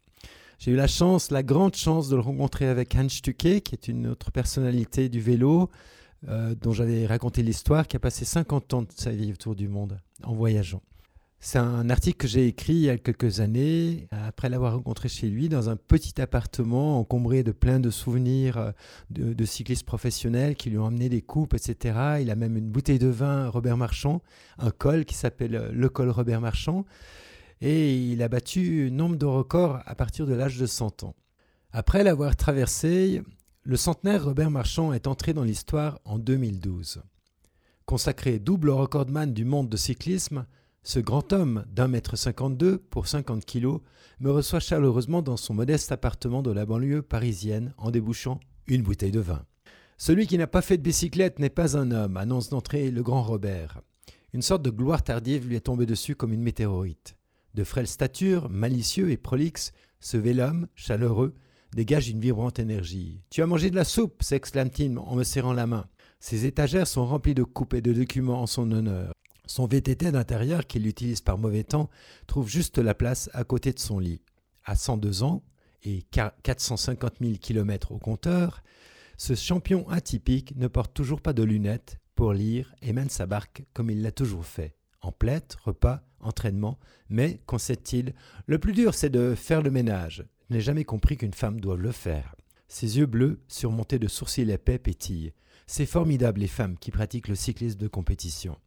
J'ai 0.60 0.72
eu 0.72 0.76
la 0.76 0.88
chance, 0.88 1.32
la 1.32 1.44
grande 1.44 1.76
chance 1.76 2.10
de 2.10 2.18
le 2.18 2.22
rencontrer 2.22 2.68
avec 2.68 2.94
Hans 2.94 3.08
Stuckey, 3.08 3.62
qui 3.62 3.74
est 3.74 3.88
une 3.88 4.08
autre 4.08 4.30
personnalité 4.30 5.08
du 5.08 5.22
vélo, 5.22 5.70
euh, 6.28 6.56
dont 6.56 6.74
j'avais 6.74 7.06
raconté 7.06 7.42
l'histoire, 7.42 7.88
qui 7.88 7.96
a 7.96 8.02
passé 8.02 8.26
50 8.26 8.74
ans 8.74 8.82
de 8.82 8.92
sa 8.94 9.12
vie 9.12 9.32
autour 9.32 9.56
du 9.56 9.70
monde 9.70 9.98
en 10.24 10.34
voyageant. 10.34 10.82
C'est 11.44 11.58
un 11.58 11.90
article 11.90 12.18
que 12.18 12.28
j'ai 12.28 12.46
écrit 12.46 12.74
il 12.74 12.82
y 12.82 12.90
a 12.92 13.00
quelques 13.00 13.40
années, 13.40 14.08
après 14.12 14.48
l'avoir 14.48 14.76
rencontré 14.76 15.10
chez 15.10 15.28
lui, 15.28 15.50
dans 15.50 15.72
un 15.72 15.76
petit 15.76 16.22
appartement 16.22 17.00
encombré 17.00 17.42
de 17.42 17.52
plein 17.52 17.80
de 17.80 17.90
souvenirs 17.90 18.58
euh, 18.58 18.72
de, 19.10 19.46
cyclistes 19.46 19.84
professionnels 19.84 20.56
qui 20.56 20.70
lui 20.70 20.78
ont 20.78 20.86
amené 20.86 21.10
des 21.10 21.24
coupes, 21.24 21.56
etc. 21.56 22.20
Il 22.22 22.30
a 22.30 22.36
même 22.36 22.58
une 22.58 22.70
bouteille 22.70 23.00
de 23.00 23.08
vin 23.08 23.50
Robert 23.50 23.76
Marchand, 23.76 24.22
un 24.60 24.70
col 24.70 25.04
qui 25.04 25.16
s'appelle 25.16 25.56
euh, 25.56 25.72
le 25.74 25.90
col 25.90 26.12
Robert 26.12 26.42
Marchand, 26.42 26.86
et 27.60 27.98
il 27.98 28.22
a 28.22 28.28
battu 28.28 28.92
nombre 28.92 29.16
de 29.16 29.26
records 29.26 29.80
à 29.88 29.96
partir 29.96 30.28
de 30.28 30.36
l'âge 30.36 30.60
de 30.60 30.68
100 30.68 31.02
ans. 31.06 31.16
Après 31.72 32.04
l'avoir 32.04 32.36
traversé, 32.36 33.24
le 33.64 33.78
centenaire 33.78 34.26
Robert 34.26 34.52
Marchand 34.52 34.94
est 34.94 35.08
entré 35.08 35.34
dans 35.34 35.44
l'histoire 35.44 36.02
en 36.06 36.20
2012. 36.20 37.02
Consacré 37.88 38.38
double 38.38 38.70
recordman 38.70 39.34
du 39.34 39.44
monde 39.44 39.70
de 39.70 39.78
cyclisme, 39.78 40.46
ce 40.84 41.00
grand 41.00 41.32
homme 41.32 41.64
d'un 41.72 41.88
mètre 41.88 42.18
cinquante-deux 42.18 42.80
pour 42.80 43.08
50 43.08 43.46
kilos 43.46 43.82
me 44.20 44.32
reçoit 44.32 44.60
chaleureusement 44.60 45.22
dans 45.22 45.38
son 45.38 45.54
modeste 45.54 45.92
appartement 45.92 46.42
de 46.42 46.52
la 46.52 46.66
banlieue 46.66 47.04
parisienne 47.04 47.74
en 47.78 47.92
débouchant 47.92 48.40
une 48.68 48.82
bouteille 48.82 49.12
de 49.12 49.20
vin. 49.20 49.46
Celui 49.98 50.26
qui 50.26 50.40
n'a 50.40 50.48
pas 50.48 50.64
fait 50.64 50.78
de 50.78 50.82
bicyclette 50.82 51.38
n'est 51.38 51.52
pas 51.52 51.78
un 51.78 51.92
homme, 51.92 52.18
annonce 52.18 52.50
d'entrée 52.50 52.90
le 52.90 53.04
grand 53.04 53.22
Robert. 53.22 53.82
Une 54.34 54.42
sorte 54.42 54.64
de 54.64 54.72
gloire 54.72 55.04
tardive 55.04 55.48
lui 55.48 55.56
est 55.56 55.62
tombée 55.62 55.86
dessus 55.86 56.16
comme 56.16 56.34
une 56.34 56.42
météorite. 56.42 57.16
De 57.54 57.64
frêle 57.64 57.88
stature, 57.88 58.50
malicieux 58.50 59.12
et 59.12 59.18
prolixe, 59.18 59.74
ce 60.00 60.18
homme, 60.40 60.68
chaleureux, 60.74 61.36
dégage 61.76 62.10
une 62.10 62.20
vibrante 62.20 62.58
énergie. 62.58 63.22
Tu 63.30 63.44
as 63.44 63.46
mangé 63.48 63.70
de 63.70 63.76
la 63.76 63.84
soupe 63.84 64.24
s'exclame-t-il 64.24 64.98
en 64.98 65.16
me 65.16 65.24
serrant 65.24 65.54
la 65.54 65.68
main. 65.68 65.86
Ses 66.20 66.46
étagères 66.46 66.88
sont 66.88 67.06
remplies 67.06 67.36
de 67.36 67.44
coupes 67.44 67.76
et 67.76 67.82
de 67.82 67.94
documents 67.94 68.42
en 68.42 68.48
son 68.48 68.72
honneur. 68.72 69.12
Son 69.52 69.68
VTT 69.68 70.14
d'intérieur, 70.14 70.66
qu'il 70.66 70.88
utilise 70.88 71.20
par 71.20 71.38
mauvais 71.38 71.66
temps, 71.66 71.90
trouve 72.26 72.48
juste 72.48 72.78
la 72.78 72.94
place 72.94 73.30
à 73.34 73.44
côté 73.44 73.74
de 73.74 73.80
son 73.80 74.00
lit. 74.00 74.22
À 74.64 74.78
102 74.78 75.24
ans 75.24 75.44
et 75.84 76.04
450 76.44 77.16
000 77.20 77.34
km 77.34 77.92
au 77.92 77.98
compteur, 77.98 78.64
ce 79.18 79.36
champion 79.36 79.90
atypique 79.90 80.56
ne 80.56 80.70
porte 80.70 80.94
toujours 80.94 81.20
pas 81.20 81.34
de 81.34 81.44
lunettes 81.44 82.00
pour 82.16 82.32
lire 82.32 82.74
et 82.82 82.94
mène 82.94 83.10
sa 83.10 83.26
barque 83.26 83.66
comme 83.74 83.90
il 83.90 84.02
l'a 84.02 84.14
toujours 84.14 84.46
fait. 84.46 84.78
En 85.02 85.14
repas, 85.66 86.00
entraînement, 86.22 86.80
mais, 87.10 87.42
concède-t-il, 87.46 88.14
le 88.46 88.58
plus 88.58 88.72
dur 88.72 88.94
c'est 88.94 89.10
de 89.10 89.36
faire 89.36 89.62
le 89.62 89.70
ménage. 89.70 90.24
Je 90.50 90.56
n'ai 90.56 90.62
jamais 90.62 90.86
compris 90.86 91.18
qu'une 91.18 91.34
femme 91.34 91.60
doive 91.60 91.82
le 91.82 91.92
faire. 91.92 92.36
Ses 92.70 93.00
yeux 93.00 93.06
bleus, 93.06 93.42
surmontés 93.50 94.00
de 94.00 94.08
sourcils 94.08 94.50
épais, 94.50 94.80
pétillent. 94.80 95.34
C'est 95.68 95.86
formidable 95.86 96.40
les 96.40 96.48
femmes 96.48 96.78
qui 96.78 96.90
pratiquent 96.92 97.28
le 97.28 97.36
cyclisme 97.36 97.80
de 97.80 97.90
compétition. 97.90 98.58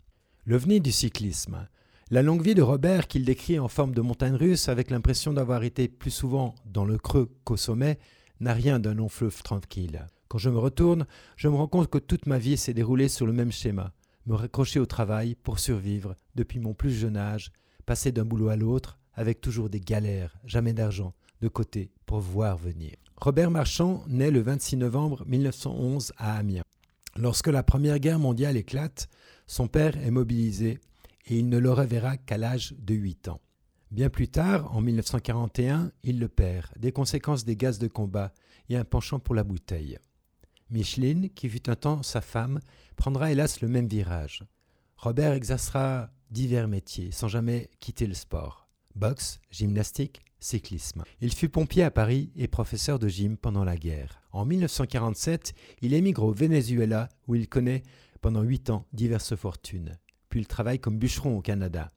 L'ovni 0.46 0.78
du 0.78 0.92
cyclisme. 0.92 1.68
La 2.10 2.20
longue 2.20 2.42
vie 2.42 2.54
de 2.54 2.60
Robert, 2.60 3.08
qu'il 3.08 3.24
décrit 3.24 3.58
en 3.58 3.68
forme 3.68 3.94
de 3.94 4.02
montagne 4.02 4.34
russe, 4.34 4.68
avec 4.68 4.90
l'impression 4.90 5.32
d'avoir 5.32 5.62
été 5.62 5.88
plus 5.88 6.10
souvent 6.10 6.54
dans 6.66 6.84
le 6.84 6.98
creux 6.98 7.30
qu'au 7.44 7.56
sommet, 7.56 7.98
n'a 8.40 8.52
rien 8.52 8.78
d'un 8.78 8.92
long 8.92 9.08
fleuve 9.08 9.42
tranquille. 9.42 10.06
Quand 10.28 10.36
je 10.36 10.50
me 10.50 10.58
retourne, 10.58 11.06
je 11.36 11.48
me 11.48 11.54
rends 11.54 11.66
compte 11.66 11.88
que 11.88 11.96
toute 11.96 12.26
ma 12.26 12.36
vie 12.36 12.58
s'est 12.58 12.74
déroulée 12.74 13.08
sur 13.08 13.24
le 13.24 13.32
même 13.32 13.52
schéma. 13.52 13.94
Me 14.26 14.34
raccrocher 14.34 14.80
au 14.80 14.84
travail 14.84 15.34
pour 15.34 15.58
survivre 15.58 16.14
depuis 16.34 16.58
mon 16.58 16.74
plus 16.74 16.92
jeune 16.92 17.16
âge, 17.16 17.50
passer 17.86 18.12
d'un 18.12 18.26
boulot 18.26 18.48
à 18.50 18.56
l'autre, 18.56 18.98
avec 19.14 19.40
toujours 19.40 19.70
des 19.70 19.80
galères, 19.80 20.36
jamais 20.44 20.74
d'argent, 20.74 21.14
de 21.40 21.48
côté 21.48 21.90
pour 22.04 22.20
voir 22.20 22.58
venir. 22.58 22.92
Robert 23.16 23.50
Marchand 23.50 24.04
naît 24.08 24.30
le 24.30 24.42
26 24.42 24.76
novembre 24.76 25.24
1911 25.26 26.12
à 26.18 26.36
Amiens. 26.36 26.64
Lorsque 27.16 27.46
la 27.46 27.62
Première 27.62 27.98
Guerre 27.98 28.18
mondiale 28.18 28.58
éclate, 28.58 29.08
son 29.46 29.68
père 29.68 29.96
est 29.96 30.10
mobilisé 30.10 30.80
et 31.26 31.38
il 31.38 31.48
ne 31.48 31.58
le 31.58 31.72
reverra 31.72 32.16
qu'à 32.16 32.38
l'âge 32.38 32.74
de 32.78 32.94
8 32.94 33.28
ans. 33.28 33.40
Bien 33.90 34.10
plus 34.10 34.28
tard, 34.28 34.74
en 34.74 34.80
1941, 34.80 35.92
il 36.02 36.18
le 36.18 36.28
perd, 36.28 36.66
des 36.76 36.92
conséquences 36.92 37.44
des 37.44 37.56
gaz 37.56 37.78
de 37.78 37.86
combat 37.86 38.32
et 38.68 38.76
un 38.76 38.84
penchant 38.84 39.20
pour 39.20 39.34
la 39.34 39.44
bouteille. 39.44 39.98
Micheline, 40.70 41.30
qui 41.30 41.48
fut 41.48 41.70
un 41.70 41.76
temps 41.76 42.02
sa 42.02 42.20
femme, 42.20 42.60
prendra 42.96 43.30
hélas 43.30 43.60
le 43.60 43.68
même 43.68 43.86
virage. 43.86 44.44
Robert 44.96 45.32
exercera 45.32 46.10
divers 46.30 46.68
métiers 46.68 47.12
sans 47.12 47.28
jamais 47.28 47.70
quitter 47.78 48.06
le 48.06 48.14
sport. 48.14 48.68
Boxe, 48.94 49.40
gymnastique, 49.50 50.22
cyclisme. 50.40 51.04
Il 51.20 51.32
fut 51.32 51.48
pompier 51.48 51.82
à 51.82 51.90
Paris 51.90 52.32
et 52.36 52.48
professeur 52.48 52.98
de 52.98 53.08
gym 53.08 53.36
pendant 53.36 53.64
la 53.64 53.76
guerre. 53.76 54.22
En 54.32 54.44
1947, 54.44 55.54
il 55.82 55.94
émigre 55.94 56.24
au 56.24 56.32
Venezuela 56.32 57.08
où 57.26 57.34
il 57.34 57.48
connaît 57.48 57.82
pendant 58.24 58.40
huit 58.40 58.70
ans 58.70 58.86
diverses 58.94 59.36
fortunes. 59.36 59.98
Puis 60.30 60.40
il 60.40 60.46
travaille 60.46 60.78
comme 60.78 60.98
bûcheron 60.98 61.36
au 61.36 61.42
Canada. 61.42 61.90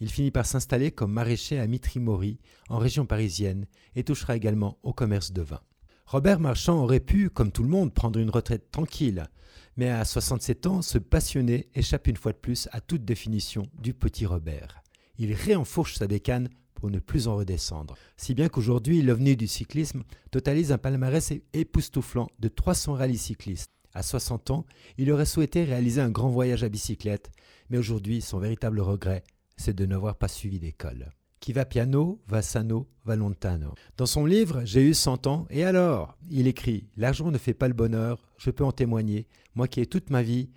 Il 0.00 0.10
finit 0.10 0.32
par 0.32 0.44
s'installer 0.44 0.90
comme 0.90 1.12
maraîcher 1.12 1.60
à 1.60 1.68
Mitry-Mory, 1.68 2.40
en 2.68 2.78
région 2.78 3.06
parisienne, 3.06 3.64
et 3.94 4.02
touchera 4.02 4.34
également 4.34 4.80
au 4.82 4.92
commerce 4.92 5.30
de 5.30 5.40
vin. 5.40 5.60
Robert 6.06 6.40
Marchand 6.40 6.82
aurait 6.82 6.98
pu, 6.98 7.30
comme 7.30 7.52
tout 7.52 7.62
le 7.62 7.68
monde, 7.68 7.94
prendre 7.94 8.18
une 8.18 8.28
retraite 8.28 8.72
tranquille, 8.72 9.28
mais 9.76 9.88
à 9.88 10.04
67 10.04 10.66
ans, 10.66 10.82
ce 10.82 10.98
passionné 10.98 11.68
échappe 11.76 12.08
une 12.08 12.16
fois 12.16 12.32
de 12.32 12.38
plus 12.38 12.68
à 12.72 12.80
toute 12.80 13.04
définition 13.04 13.62
du 13.80 13.94
petit 13.94 14.26
Robert. 14.26 14.82
Il 15.16 15.32
réenfourche 15.32 15.94
sa 15.94 16.08
bécane 16.08 16.48
pour 16.74 16.90
ne 16.90 16.98
plus 16.98 17.28
en 17.28 17.36
redescendre. 17.36 17.94
Si 18.16 18.34
bien 18.34 18.48
qu'aujourd'hui, 18.48 19.00
l'OVNI 19.00 19.36
du 19.36 19.46
cyclisme 19.46 20.02
totalise 20.32 20.72
un 20.72 20.78
palmarès 20.78 21.34
époustouflant 21.52 22.26
de 22.40 22.48
300 22.48 22.94
rallyes 22.94 23.16
cyclistes. 23.16 23.77
À 23.98 24.02
60 24.04 24.52
ans, 24.52 24.64
il 24.96 25.10
aurait 25.10 25.26
souhaité 25.26 25.64
réaliser 25.64 26.00
un 26.00 26.08
grand 26.08 26.28
voyage 26.28 26.62
à 26.62 26.68
bicyclette, 26.68 27.32
mais 27.68 27.78
aujourd'hui, 27.78 28.20
son 28.20 28.38
véritable 28.38 28.78
regret, 28.78 29.24
c'est 29.56 29.74
de 29.74 29.86
n'avoir 29.86 30.14
pas 30.14 30.28
suivi 30.28 30.60
d'école. 30.60 31.10
Qui 31.40 31.52
va 31.52 31.64
piano, 31.64 32.22
va 32.28 32.40
sano, 32.40 32.86
va 33.04 33.16
lontano. 33.16 33.74
Dans 33.96 34.06
son 34.06 34.24
livre 34.24 34.62
J'ai 34.64 34.82
eu 34.82 34.94
100 34.94 35.26
ans, 35.26 35.46
et 35.50 35.64
alors 35.64 36.16
Il 36.30 36.46
écrit 36.46 36.86
L'argent 36.96 37.32
ne 37.32 37.38
fait 37.38 37.54
pas 37.54 37.66
le 37.66 37.74
bonheur, 37.74 38.22
je 38.36 38.52
peux 38.52 38.62
en 38.62 38.70
témoigner, 38.70 39.26
moi 39.56 39.66
qui 39.66 39.80
ai 39.80 39.86
toute 39.86 40.10
ma 40.10 40.22
vie 40.22 40.48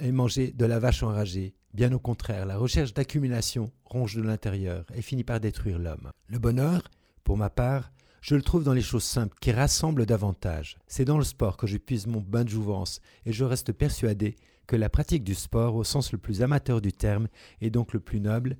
ai 0.00 0.10
mangé 0.10 0.50
de 0.50 0.66
la 0.66 0.80
vache 0.80 1.04
enragée, 1.04 1.54
Bien 1.72 1.92
au 1.92 2.00
contraire, 2.00 2.44
la 2.44 2.58
recherche 2.58 2.92
d'accumulation 2.92 3.70
ronge 3.84 4.16
de 4.16 4.22
l'intérieur 4.22 4.84
et 4.96 5.02
finit 5.02 5.22
par 5.22 5.38
détruire 5.38 5.78
l'homme. 5.78 6.10
Le 6.26 6.40
bonheur, 6.40 6.90
pour 7.22 7.36
ma 7.36 7.50
part, 7.50 7.92
je 8.20 8.34
le 8.34 8.42
trouve 8.42 8.64
dans 8.64 8.72
les 8.72 8.82
choses 8.82 9.04
simples 9.04 9.36
qui 9.40 9.52
rassemblent 9.52 10.06
davantage. 10.06 10.78
C'est 10.86 11.04
dans 11.04 11.18
le 11.18 11.24
sport 11.24 11.56
que 11.56 11.66
je 11.66 11.78
puise 11.78 12.06
mon 12.06 12.20
bain 12.20 12.44
de 12.44 12.50
jouvence 12.50 13.00
et 13.24 13.32
je 13.32 13.44
reste 13.44 13.72
persuadé 13.72 14.36
que 14.66 14.76
la 14.76 14.88
pratique 14.88 15.24
du 15.24 15.34
sport, 15.34 15.74
au 15.74 15.84
sens 15.84 16.12
le 16.12 16.18
plus 16.18 16.42
amateur 16.42 16.80
du 16.80 16.92
terme 16.92 17.28
et 17.60 17.70
donc 17.70 17.92
le 17.92 18.00
plus 18.00 18.20
noble, 18.20 18.56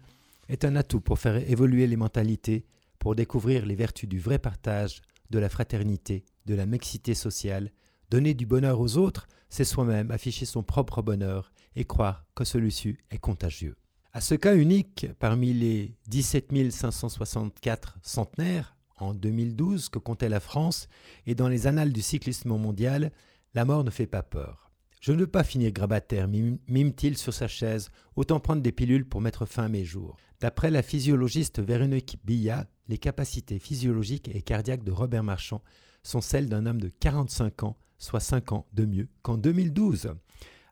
est 0.49 0.65
un 0.65 0.77
atout 0.77 1.01
pour 1.01 1.19
faire 1.19 1.37
évoluer 1.37 1.87
les 1.87 1.97
mentalités, 1.97 2.67
pour 2.99 3.15
découvrir 3.15 3.67
les 3.67 3.77
vertus 3.77 4.09
du 4.09 4.19
vrai 4.19 4.39
partage, 4.39 5.03
de 5.31 5.39
la 5.39 5.49
fraternité, 5.49 6.25
de 6.47 6.55
la 6.55 6.67
mixité 6.67 7.15
sociale. 7.15 7.71
Donner 8.11 8.35
du 8.35 8.47
bonheur 8.47 8.81
aux 8.81 8.97
autres, 8.97 9.29
c'est 9.49 9.65
soi-même 9.65 10.11
afficher 10.11 10.47
son 10.47 10.65
propre 10.65 11.03
bonheur 11.03 11.53
et 11.77 11.85
croire 11.85 12.25
que 12.35 12.45
celui-ci 12.45 12.97
est 13.11 13.19
contagieux. 13.19 13.77
À 14.13 14.21
ce 14.21 14.35
cas 14.35 14.57
unique, 14.57 15.07
parmi 15.21 15.53
les 15.53 15.95
17 16.09 16.73
564 16.73 17.99
centenaires 18.03 18.75
en 19.03 19.15
2012 19.15 19.89
que 19.89 19.99
comptait 19.99 20.29
la 20.29 20.41
France 20.41 20.89
et 21.27 21.35
dans 21.35 21.49
les 21.49 21.67
annales 21.67 21.93
du 21.93 22.03
cyclisme 22.03 22.57
mondial, 22.57 23.13
la 23.55 23.65
mort 23.65 23.85
ne 23.85 23.91
fait 23.91 24.07
pas 24.07 24.23
peur. 24.23 24.71
Je 25.01 25.13
ne 25.13 25.21
veux 25.21 25.27
pas 25.27 25.45
finir 25.45 25.73
grabataire, 25.73 26.29
mime-t-il 26.29 27.17
sur 27.17 27.33
sa 27.33 27.49
chaise, 27.49 27.91
autant 28.17 28.39
prendre 28.39 28.61
des 28.61 28.73
pilules 28.73 29.09
pour 29.09 29.23
mettre 29.23 29.47
fin 29.47 29.65
à 29.65 29.69
mes 29.69 29.85
jours. 29.85 30.19
D'après 30.41 30.71
la 30.71 30.83
physiologiste 30.83 31.61
Véronique 31.61 32.19
Billat, 32.25 32.67
les 32.89 32.99
capacités 32.99 33.59
physiologiques 33.59 34.29
et 34.35 34.43
cardiaques 34.43 34.85
de 34.85 34.93
Robert 34.93 35.25
Marchand 35.25 35.63
sont 36.03 36.21
celles 36.21 36.49
d'un 36.49 36.67
homme 36.67 36.81
de 36.81 36.89
45 36.89 37.63
ans, 37.63 37.77
soit 37.99 38.21
5 38.21 38.53
ans 38.53 38.67
de 38.73 38.85
mieux 38.85 39.09
qu'en 39.23 39.39
2012. 39.39 40.15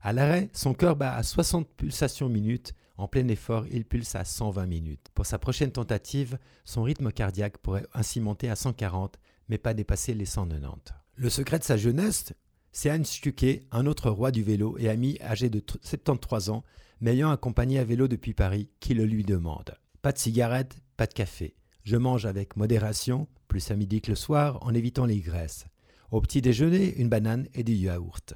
À 0.01 0.13
l'arrêt, 0.13 0.51
son 0.53 0.75
cœur 0.75 0.97
bat 0.97 1.15
à 1.15 1.23
60 1.23 1.69
pulsations 1.77 2.29
minutes. 2.29 2.75
En 2.99 3.07
plein 3.07 3.29
effort, 3.29 3.65
il 3.71 3.85
pulse 3.85 4.17
à 4.17 4.25
120 4.25 4.67
minutes. 4.67 5.07
Pour 5.15 5.25
sa 5.25 5.39
prochaine 5.39 5.71
tentative, 5.71 6.37
son 6.65 6.83
rythme 6.83 7.13
cardiaque 7.13 7.59
pourrait 7.59 7.87
ainsi 7.95 8.21
monter 8.21 8.51
à 8.51 8.57
140, 8.57 9.19
mais 9.49 9.57
pas 9.57 9.73
dépasser 9.73 10.15
les 10.15 10.27
190. 10.27 10.93
Le 11.15 11.31
secret 11.31 11.61
de 11.61 11.65
sa 11.65 11.77
jeunesse, 11.77 12.33
c'est 12.73 12.91
Hans 12.91 13.05
Stucké, 13.05 13.67
un 13.71 13.87
autre 13.87 14.11
roi 14.11 14.33
du 14.33 14.43
vélo 14.43 14.77
et 14.79 14.89
ami 14.89 15.17
âgé 15.21 15.49
de 15.49 15.63
73 15.81 16.51
ans, 16.51 16.65
m'ayant 17.01 17.31
accompagné 17.31 17.79
à 17.79 17.85
vélo 17.85 18.09
depuis 18.09 18.35
Paris, 18.35 18.69
qui 18.81 18.95
le 18.95 19.05
lui 19.05 19.23
demande. 19.23 19.77
Pas 20.03 20.11
de 20.11 20.19
cigarette, 20.19 20.77
pas 20.97 21.07
de 21.07 21.15
café. 21.15 21.55
Je 21.85 21.97
mange 21.97 22.27
avec 22.27 22.57
modération, 22.57 23.29
plus 23.47 23.71
à 23.71 23.77
midi 23.77 24.01
que 24.01 24.11
le 24.11 24.17
soir, 24.17 24.59
en 24.63 24.75
évitant 24.75 25.07
les 25.07 25.21
graisses. 25.21 25.67
Au 26.11 26.21
petit 26.21 26.43
déjeuner, 26.43 26.97
une 26.97 27.09
banane 27.09 27.47
et 27.55 27.63
du 27.63 27.75
yaourt. 27.75 28.35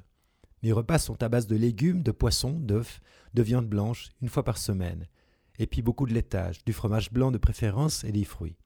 Mes 0.63 0.73
repas 0.73 0.99
sont 0.99 1.21
à 1.23 1.29
base 1.29 1.49
de 1.49 1.57
légumes, 1.57 2.03
de 2.03 2.13
poissons, 2.13 2.53
d'œufs, 2.53 3.01
de 3.35 3.43
viande 3.43 3.67
blanche, 3.67 4.11
une 4.21 4.29
fois 4.29 4.45
par 4.45 4.59
semaine. 4.59 5.09
Et 5.59 5.67
puis 5.67 5.83
beaucoup 5.83 6.07
de 6.07 6.15
laitage, 6.15 6.65
du 6.65 6.73
fromage 6.73 7.11
blanc 7.11 7.33
de 7.33 7.39
préférence 7.39 8.05
et 8.05 8.13
des 8.13 8.25
fruits. 8.25 8.57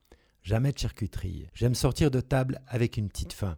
Jamais 0.42 0.72
de 0.72 0.78
charcuterie. 0.78 1.48
J'aime 1.54 1.74
sortir 1.74 2.10
de 2.10 2.20
table 2.20 2.60
avec 2.66 2.98
une 2.98 3.08
petite 3.08 3.32
faim. 3.32 3.56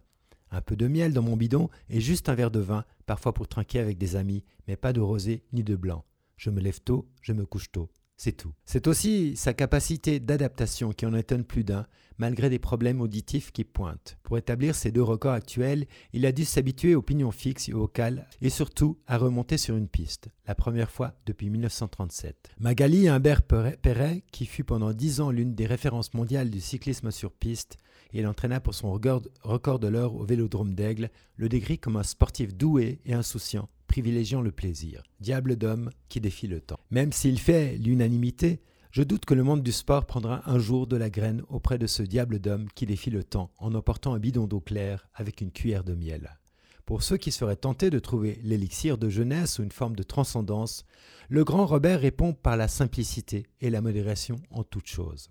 Un 0.51 0.61
peu 0.61 0.75
de 0.75 0.87
miel 0.87 1.13
dans 1.13 1.21
mon 1.21 1.35
bidon 1.35 1.69
et 1.89 1.99
juste 1.99 2.29
un 2.29 2.33
verre 2.35 2.49
de 2.49 2.59
vin, 2.59 2.85
parfois 3.05 3.33
pour 3.33 3.47
trinquer 3.47 3.79
avec 3.79 3.97
des 3.97 4.15
amis, 4.15 4.43
mais 4.67 4.77
pas 4.77 4.93
de 4.93 5.01
rosé 5.01 5.43
ni 5.51 5.63
de 5.63 5.75
blanc. 5.75 6.05
Je 6.37 6.49
me 6.49 6.61
lève 6.61 6.79
tôt, 6.79 7.07
je 7.21 7.33
me 7.33 7.45
couche 7.45 7.71
tôt. 7.71 7.89
C'est 8.21 8.33
tout. 8.33 8.51
C'est 8.65 8.87
aussi 8.87 9.37
sa 9.37 9.53
capacité 9.53 10.19
d'adaptation 10.19 10.91
qui 10.91 11.05
en 11.05 11.13
étonne 11.13 11.45
plus 11.45 11.63
d'un, 11.63 11.87
malgré 12.17 12.49
des 12.49 12.59
problèmes 12.59 12.99
auditifs 12.99 13.53
qui 13.53 13.63
pointent. 13.63 14.17
Pour 14.23 14.37
établir 14.37 14.75
ces 14.75 14.91
deux 14.91 15.01
records 15.01 15.31
actuels, 15.31 15.87
il 16.11 16.25
a 16.25 16.33
dû 16.33 16.43
s'habituer 16.43 16.95
aux 16.95 17.01
pignons 17.01 17.31
fixes 17.31 17.69
et 17.69 17.73
au 17.73 17.87
cal, 17.87 18.27
et 18.41 18.49
surtout 18.49 18.99
à 19.07 19.17
remonter 19.17 19.57
sur 19.57 19.77
une 19.77 19.87
piste, 19.87 20.27
la 20.47 20.53
première 20.53 20.91
fois 20.91 21.13
depuis 21.25 21.49
1937. 21.49 22.49
Magali 22.59 23.07
Humbert 23.07 23.43
Perret, 23.43 24.25
qui 24.33 24.45
fut 24.45 24.65
pendant 24.65 24.91
dix 24.91 25.21
ans 25.21 25.31
l'une 25.31 25.55
des 25.55 25.65
références 25.65 26.13
mondiales 26.13 26.49
du 26.49 26.59
cyclisme 26.59 27.11
sur 27.11 27.31
piste, 27.31 27.77
et 28.13 28.21
l'entraîna 28.21 28.59
pour 28.59 28.73
son 28.73 28.91
record 28.91 29.79
de 29.79 29.87
l'heure 29.87 30.15
au 30.15 30.23
Vélodrome 30.23 30.73
d'Aigle, 30.73 31.09
le 31.35 31.49
décrit 31.49 31.79
comme 31.79 31.97
un 31.97 32.03
sportif 32.03 32.55
doué 32.55 32.99
et 33.05 33.13
insouciant, 33.13 33.69
privilégiant 33.87 34.41
le 34.41 34.51
plaisir. 34.51 35.03
Diable 35.19 35.55
d'homme 35.55 35.89
qui 36.09 36.21
défie 36.21 36.47
le 36.47 36.61
temps. 36.61 36.79
Même 36.91 37.11
s'il 37.11 37.39
fait 37.39 37.77
l'unanimité, 37.77 38.61
je 38.91 39.03
doute 39.03 39.25
que 39.25 39.35
le 39.35 39.43
monde 39.43 39.61
du 39.61 39.71
sport 39.71 40.05
prendra 40.05 40.41
un 40.49 40.57
jour 40.57 40.87
de 40.87 40.97
la 40.97 41.11
graine 41.11 41.43
auprès 41.49 41.77
de 41.77 41.85
ce 41.85 42.01
diable 42.01 42.39
d'homme 42.39 42.67
qui 42.73 42.87
défie 42.87 43.11
le 43.11 43.23
temps 43.23 43.51
en 43.59 43.75
emportant 43.75 44.15
un 44.15 44.19
bidon 44.19 44.47
d'eau 44.47 44.61
claire 44.61 45.07
avec 45.13 45.41
une 45.41 45.51
cuillère 45.51 45.83
de 45.83 45.93
miel. 45.93 46.39
Pour 46.87 47.03
ceux 47.03 47.17
qui 47.17 47.31
seraient 47.31 47.55
tentés 47.55 47.91
de 47.91 47.99
trouver 47.99 48.39
l'élixir 48.41 48.97
de 48.97 49.09
jeunesse 49.09 49.59
ou 49.59 49.63
une 49.63 49.71
forme 49.71 49.95
de 49.95 50.01
transcendance, 50.01 50.85
le 51.29 51.43
grand 51.43 51.67
Robert 51.67 51.99
répond 51.99 52.33
par 52.33 52.57
la 52.57 52.67
simplicité 52.67 53.45
et 53.61 53.69
la 53.69 53.81
modération 53.81 54.37
en 54.49 54.63
toutes 54.63 54.87
choses. 54.87 55.29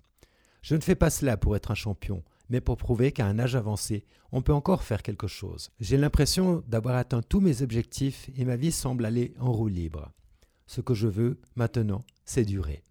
Je 0.62 0.76
ne 0.76 0.80
fais 0.80 0.94
pas 0.94 1.10
cela 1.10 1.36
pour 1.36 1.56
être 1.56 1.72
un 1.72 1.74
champion, 1.74 2.22
mais 2.48 2.60
pour 2.60 2.76
prouver 2.76 3.12
qu'à 3.12 3.26
un 3.26 3.38
âge 3.38 3.56
avancé, 3.56 4.04
on 4.32 4.42
peut 4.42 4.52
encore 4.52 4.82
faire 4.82 5.02
quelque 5.02 5.26
chose. 5.26 5.70
J'ai 5.80 5.96
l'impression 5.96 6.62
d'avoir 6.66 6.96
atteint 6.96 7.22
tous 7.22 7.40
mes 7.40 7.62
objectifs 7.62 8.30
et 8.36 8.44
ma 8.44 8.56
vie 8.56 8.72
semble 8.72 9.04
aller 9.04 9.34
en 9.38 9.52
roue 9.52 9.68
libre. 9.68 10.12
Ce 10.66 10.80
que 10.80 10.94
je 10.94 11.08
veux, 11.08 11.40
maintenant, 11.56 12.04
c'est 12.24 12.44
durer. 12.44 12.84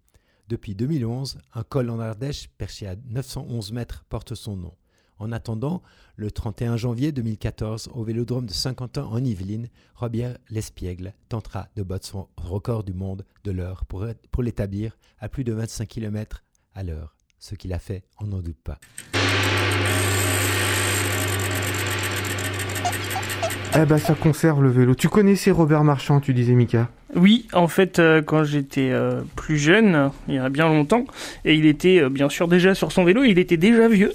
Depuis 0.48 0.74
2011, 0.74 1.38
un 1.54 1.62
col 1.62 1.90
en 1.90 2.00
Ardèche 2.00 2.48
perché 2.56 2.86
à 2.86 2.96
911 2.96 3.72
mètres 3.72 4.04
porte 4.08 4.34
son 4.34 4.56
nom. 4.56 4.74
En 5.18 5.32
attendant, 5.32 5.82
le 6.16 6.30
31 6.30 6.76
janvier 6.76 7.12
2014, 7.12 7.90
au 7.92 8.04
vélodrome 8.04 8.46
de 8.46 8.52
Saint-Quentin 8.52 9.04
en 9.04 9.22
Yvelines, 9.24 9.68
Robert 9.94 10.38
Lespiègle 10.48 11.12
tentera 11.28 11.68
de 11.76 11.82
battre 11.82 12.06
son 12.06 12.28
record 12.36 12.84
du 12.84 12.94
monde 12.94 13.26
de 13.44 13.50
l'heure 13.50 13.84
pour, 13.84 14.06
l'établir 14.42 14.96
à 15.18 15.28
plus 15.28 15.44
de 15.44 15.52
25 15.52 15.88
km 15.88 16.44
à 16.74 16.84
l'heure. 16.84 17.17
Ce 17.38 17.54
qu'il 17.54 17.72
a 17.72 17.78
fait, 17.78 18.02
on 18.20 18.26
n'en 18.26 18.40
doute 18.40 18.58
pas. 18.62 18.78
Eh 23.80 23.86
ben 23.86 23.98
ça 23.98 24.14
conserve 24.14 24.62
le 24.62 24.70
vélo. 24.70 24.94
Tu 24.94 25.08
connaissais 25.08 25.50
Robert 25.50 25.84
Marchand, 25.84 26.20
tu 26.20 26.34
disais 26.34 26.54
Mika? 26.54 26.90
Oui, 27.16 27.46
en 27.54 27.68
fait, 27.68 27.98
euh, 27.98 28.20
quand 28.20 28.44
j'étais 28.44 28.90
euh, 28.90 29.22
plus 29.34 29.56
jeune, 29.56 30.10
il 30.28 30.34
y 30.34 30.38
a 30.38 30.50
bien 30.50 30.68
longtemps, 30.68 31.04
et 31.46 31.54
il 31.54 31.64
était 31.64 32.02
euh, 32.02 32.10
bien 32.10 32.28
sûr 32.28 32.48
déjà 32.48 32.74
sur 32.74 32.92
son 32.92 33.02
vélo, 33.04 33.24
il 33.24 33.38
était 33.38 33.56
déjà 33.56 33.88
vieux. 33.88 34.12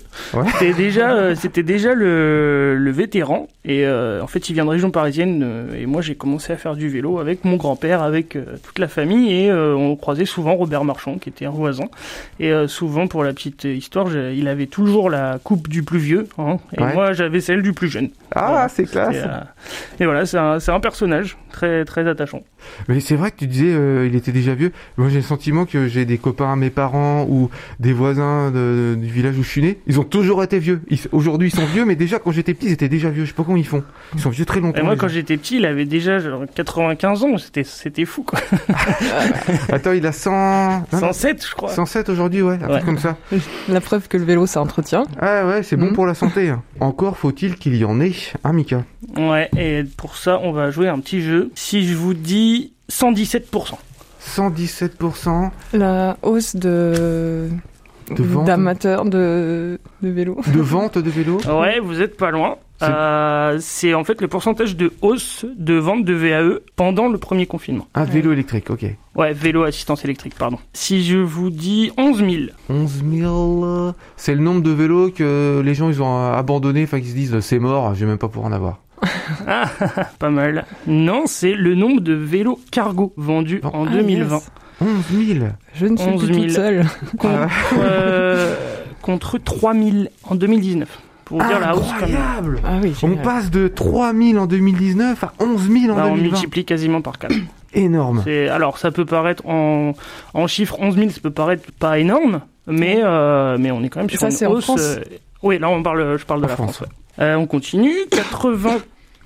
C'était 0.54 0.74
déjà, 0.74 1.36
c'était 1.36 1.64
déjà 1.64 1.96
le, 1.96 2.76
le, 2.78 2.92
vétéran. 2.92 3.48
Et 3.66 3.88
en 3.88 4.28
fait, 4.28 4.50
il 4.50 4.54
vient 4.54 4.66
de 4.66 4.70
région 4.70 4.92
parisienne, 4.92 5.70
et 5.78 5.86
moi 5.86 6.02
j'ai 6.02 6.16
commencé 6.16 6.52
à 6.52 6.58
faire 6.58 6.76
du 6.76 6.90
vélo 6.90 7.20
avec 7.20 7.46
mon 7.46 7.56
grand-père, 7.56 8.04
avec 8.04 8.38
toute 8.62 8.78
la 8.78 8.90
famille, 8.90 9.34
et 9.34 9.54
on 9.54 9.96
croisait 9.96 10.26
souvent 10.26 10.56
Robert 10.56 10.84
Marchand, 10.84 11.18
qui 11.18 11.30
était 11.30 11.46
un 11.46 11.52
voisin. 11.52 11.86
Et 12.42 12.52
souvent, 12.68 13.08
pour 13.08 13.24
la 13.24 13.32
petite 13.32 13.64
histoire, 13.64 14.08
il 14.14 14.48
avait 14.50 14.66
toujours 14.66 15.10
la 15.10 15.40
coupe 15.42 15.70
du 15.70 15.84
plus 15.84 16.00
vieux, 16.00 16.28
hein, 16.38 16.58
et 16.78 16.82
moi 16.82 17.14
j'avais 17.14 17.40
celle 17.40 17.62
du 17.62 17.72
plus 17.72 17.88
jeune. 17.88 18.10
Ah, 18.36 18.68
c'est 18.70 18.86
classe. 18.86 19.16
et 20.00 20.06
voilà, 20.06 20.26
c'est 20.26 20.38
un, 20.38 20.58
un 20.68 20.80
personnage 20.82 21.38
très 21.52 21.86
très 21.86 22.06
attachant. 22.08 22.44
Mais 22.88 23.00
c'est 23.00 23.16
vrai 23.16 23.32
que 23.32 23.38
tu 23.38 23.48
disais, 23.48 23.74
euh, 23.74 24.08
il 24.08 24.16
était 24.16 24.32
déjà 24.32 24.54
vieux. 24.56 24.72
Moi, 24.98 25.10
j'ai 25.10 25.18
le 25.18 25.22
sentiment 25.22 25.66
que 25.66 25.88
j'ai 25.88 26.06
des 26.06 26.18
copains, 26.18 26.56
mes 26.56 26.70
parents 26.70 27.26
ou 27.30 27.50
des 27.80 27.94
voisins 27.94 28.52
du 28.52 29.08
village 29.08 29.38
où 29.38 29.44
je 29.44 29.50
suis 29.50 29.62
né. 29.62 29.80
Ils 29.88 30.00
ont 30.00 30.04
toujours 30.04 30.44
été 30.44 30.60
vieux. 30.60 30.82
Aujourd'hui, 31.12 31.50
ils 31.50 31.56
sont 31.56 31.66
vieux, 31.66 31.86
mais 31.86 31.96
déjà 31.96 32.20
quand 32.20 32.32
j'étais 32.32 32.54
petit, 32.54 32.68
ils 32.68 32.72
étaient 32.74 32.90
déjà 32.90 33.10
vieux. 33.10 33.24
Je 33.24 33.30
sais 33.30 33.36
pas 33.36 33.44
comment 33.44 33.58
ils 33.58 33.68
font. 33.68 33.84
Ils 34.14 34.20
sont 34.20 34.30
vieux 34.30 34.46
très 34.46 34.60
longtemps. 34.60 34.82
Et 34.82 34.84
moi, 34.84 34.96
quand 34.96 35.08
j'étais 35.08 35.38
petit, 35.38 35.58
il 35.58 35.66
avait 35.66 35.86
déjà 35.86 36.20
genre 36.20 36.44
95 36.54 37.24
ans. 37.24 37.38
C'était, 37.38 37.64
c'était 37.64 38.06
fou, 38.06 38.24
quoi. 38.24 38.40
Attends, 39.70 39.94
il 39.94 40.06
a 40.06 40.12
100... 40.12 40.88
107, 40.92 41.46
je 41.48 41.56
crois. 41.56 41.70
107 41.70 42.10
aujourd'hui, 42.10 42.42
ouais. 42.42 42.60
Un 42.62 42.68
truc 42.68 42.86
comme 42.86 43.00
ça. 43.00 43.18
La 43.70 43.82
preuve 43.82 44.08
que 44.08 44.18
le 44.18 44.24
vélo, 44.24 44.46
ça 44.46 44.62
entretient. 44.62 45.06
Ah 45.20 45.46
ouais, 45.46 45.64
c'est 45.64 45.78
bon 45.78 45.92
mm. 45.92 45.94
pour 45.94 46.06
la 46.06 46.14
santé. 46.14 46.50
Hein. 46.50 46.64
Encore 46.80 47.18
faut-il 47.18 47.56
qu'il 47.56 47.76
y 47.76 47.86
en 47.86 48.00
ait, 48.02 48.14
hein, 48.44 48.54
Mika? 48.54 48.84
Ouais, 49.18 49.50
et 49.58 49.84
pour 49.98 50.18
ça, 50.18 50.40
on 50.42 50.52
va 50.52 50.72
jouer 50.72 50.88
un 50.88 51.00
petit 51.00 51.22
jeu. 51.22 51.52
Si 51.56 51.86
je 51.88 51.96
vous 51.96 52.14
dis 52.14 52.73
117%. 52.90 53.78
117%. 54.36 55.52
La 55.74 56.18
hausse 56.22 56.56
de 56.56 57.50
d'amateurs 58.46 59.06
de, 59.06 59.80
de 60.02 60.10
vélo. 60.10 60.38
De 60.54 60.60
vente 60.60 60.98
de 60.98 61.10
vélo 61.10 61.40
Ouais, 61.48 61.80
vous 61.80 62.02
êtes 62.02 62.18
pas 62.18 62.32
loin. 62.32 62.56
C'est- 62.80 62.86
Euh, 62.90 63.58
C'est 63.62 63.94
en 63.94 64.04
fait 64.04 64.20
le 64.20 64.28
pourcentage 64.28 64.76
de 64.76 64.92
hausse 65.02 65.46
de 65.58 65.76
vente 65.76 66.04
de 66.04 66.14
VAE 66.14 66.60
pendant 66.76 67.08
le 67.08 67.18
premier 67.18 67.46
confinement. 67.46 67.88
Un 67.96 68.04
vélo 68.04 68.34
électrique, 68.34 68.70
ok. 68.70 68.86
Ouais, 69.16 69.32
vélo 69.32 69.64
assistance 69.64 70.04
électrique, 70.04 70.36
pardon. 70.38 70.58
Si 70.74 71.04
je 71.04 71.18
vous 71.18 71.50
dis 71.50 71.92
11 71.98 72.18
000, 72.18 72.32
11 72.70 73.04
000, 73.20 73.66
euh, 73.66 73.94
c'est 74.18 74.36
le 74.36 74.42
nombre 74.42 74.62
de 74.62 74.72
vélos 74.72 75.12
que 75.12 75.62
les 75.64 75.74
gens 75.74 75.90
ils 75.90 76.02
ont 76.02 76.34
abandonné, 76.34 76.84
enfin 76.84 77.00
qu'ils 77.00 77.10
se 77.12 77.16
disent 77.16 77.40
c'est 77.40 77.60
mort, 77.60 77.94
je 77.96 78.02
vais 78.02 78.08
même 78.08 78.18
pas 78.18 78.28
pouvoir 78.28 78.52
en 78.52 78.56
avoir. 78.56 78.80
pas 80.20 80.30
mal. 80.30 80.66
Non, 80.88 81.24
c'est 81.26 81.54
le 81.54 81.76
nombre 81.76 82.02
de 82.02 82.14
vélos 82.14 82.60
cargo 82.72 83.14
vendus 83.18 83.62
Oh. 83.64 83.70
en 83.74 83.86
Ah, 83.88 83.92
2020. 83.92 84.36
yes. 84.36 84.52
11 84.82 84.90
000 85.40 85.46
Je 85.76 85.86
ne 85.86 85.98
suis 85.98 86.10
11 86.10 86.26
plus 86.26 86.34
000. 86.34 86.46
toute 86.46 86.52
seule. 86.56 86.86
Contre, 87.18 87.48
euh, 87.80 88.56
contre 89.02 89.38
3 89.38 89.74
000 89.74 89.90
en 90.24 90.36
2019. 90.36 91.00
Pour 91.26 91.42
vous 91.42 91.48
dire 91.48 91.60
la 91.60 91.76
hausse 91.76 91.84
quand 92.00 92.06
même. 92.08 92.16
Incroyable 92.18 92.60
Ah 92.66 92.80
oui, 92.82 92.94
On 93.04 93.16
passe 93.16 93.50
de 93.50 93.68
3 93.70 94.14
000 94.14 94.38
en 94.40 94.46
2019 94.46 95.24
à 95.24 95.34
11 95.40 95.70
000 95.72 95.94
en 95.94 95.96
Bah, 95.96 96.04
on 96.08 96.16
2020. 96.16 96.22
multiplie 96.32 96.66
quasiment 96.66 97.02
par 97.02 97.18
4. 97.18 97.34
Énorme. 97.74 98.24
alors, 98.52 98.78
ça 98.78 98.92
peut 98.92 99.06
paraître 99.06 99.46
en, 99.48 99.94
en 100.34 100.48
chiffres 100.48 100.76
11 100.80 100.96
000, 100.98 101.10
ça 101.12 101.22
peut 101.22 101.32
paraître 101.32 101.64
pas 101.80 101.98
énorme, 101.98 102.42
mais, 102.68 103.00
euh, 103.04 103.58
mais 103.60 103.72
on 103.72 103.82
est 103.84 103.90
quand 103.90 104.02
même 104.02 104.10
sur 104.10 104.20
Ça, 104.20 104.28
une 104.46 104.52
hausse. 104.52 104.64
France 104.66 104.82
euh, 104.82 105.04
oui, 105.42 105.58
là, 105.60 105.70
on 105.70 105.82
parle, 105.82 106.18
je 106.18 106.26
parle 106.26 106.42
de 106.42 106.46
En 106.46 106.50
la 106.50 106.54
France. 106.56 106.76
France. 106.78 106.88
ouais. 107.18 107.24
Euh, 107.24 107.36
on 107.36 107.48
continue. 107.48 107.94
80, 108.12 108.78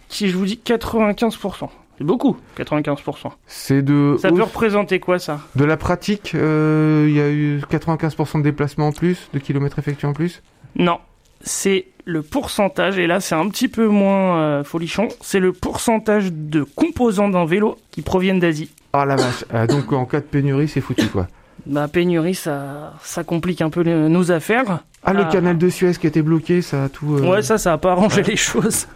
si 0.10 0.30
je 0.30 0.38
vous 0.38 0.46
dis 0.46 0.60
95%. 0.64 1.70
C'est 1.98 2.04
beaucoup, 2.04 2.38
95%. 2.58 3.32
C'est 3.48 3.82
de, 3.82 4.18
Ça 4.22 4.30
peut 4.30 4.44
représenter 4.44 5.00
quoi, 5.00 5.18
ça? 5.18 5.40
De 5.56 5.66
la 5.66 5.78
pratique. 5.78 6.34
euh, 6.36 7.06
Il 7.10 7.16
y 7.16 7.20
a 7.22 7.30
eu 7.30 7.60
95% 7.72 8.38
de 8.40 8.44
déplacements 8.44 8.88
en 8.90 8.92
plus, 8.92 9.30
de 9.34 9.40
kilomètres 9.40 9.80
effectués 9.80 10.08
en 10.08 10.14
plus? 10.14 10.44
Non, 10.76 11.00
c'est 11.42 11.88
le 12.06 12.22
pourcentage, 12.22 13.00
et 13.00 13.08
là 13.08 13.20
c'est 13.20 13.34
un 13.36 13.50
petit 13.50 13.68
peu 13.68 13.88
moins 13.88 14.38
euh, 14.38 14.64
folichon, 14.64 15.08
c'est 15.22 15.40
le 15.40 15.52
pourcentage 15.54 16.32
de 16.32 16.62
composants 16.64 17.30
d'un 17.30 17.46
vélo 17.46 17.78
qui 17.92 18.02
proviennent 18.04 18.40
d'Asie. 18.40 18.70
Ah 18.94 19.04
la 19.06 19.16
vache. 19.16 19.44
Ah, 19.52 19.66
donc 19.68 19.92
en 19.92 20.06
cas 20.06 20.20
de 20.20 20.26
pénurie, 20.26 20.68
c'est 20.68 20.82
foutu 20.82 21.08
quoi. 21.08 21.28
Bah, 21.66 21.88
pénurie, 21.90 22.36
ça, 22.36 22.94
ça 23.02 23.24
complique 23.24 23.62
un 23.62 23.70
peu 23.72 23.82
le- 23.84 24.08
nos 24.08 24.32
affaires. 24.32 24.80
Ah, 25.04 25.14
le 25.14 25.24
Ah. 25.24 25.30
canal 25.32 25.58
de 25.58 25.68
Suez 25.70 25.94
qui 26.00 26.06
a 26.08 26.10
été 26.10 26.22
bloqué, 26.22 26.62
ça 26.62 26.86
a 26.86 26.90
tout. 26.90 27.16
euh, 27.16 27.28
Ouais, 27.30 27.42
ça, 27.42 27.58
ça 27.58 27.74
a 27.74 27.78
pas 27.78 27.92
arrangé 27.94 28.22
les 28.24 28.36
choses. 28.38 28.88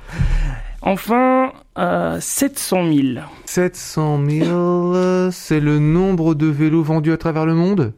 Enfin, 0.81 1.51
euh, 1.77 2.17
700 2.19 2.91
000. 2.91 3.19
700 3.45 4.19
000, 4.27 4.45
euh, 4.49 5.29
c'est 5.31 5.59
le 5.59 5.79
nombre 5.79 6.33
de 6.33 6.47
vélos 6.47 6.81
vendus 6.83 7.11
à 7.11 7.17
travers 7.17 7.45
le 7.45 7.53
monde? 7.53 7.93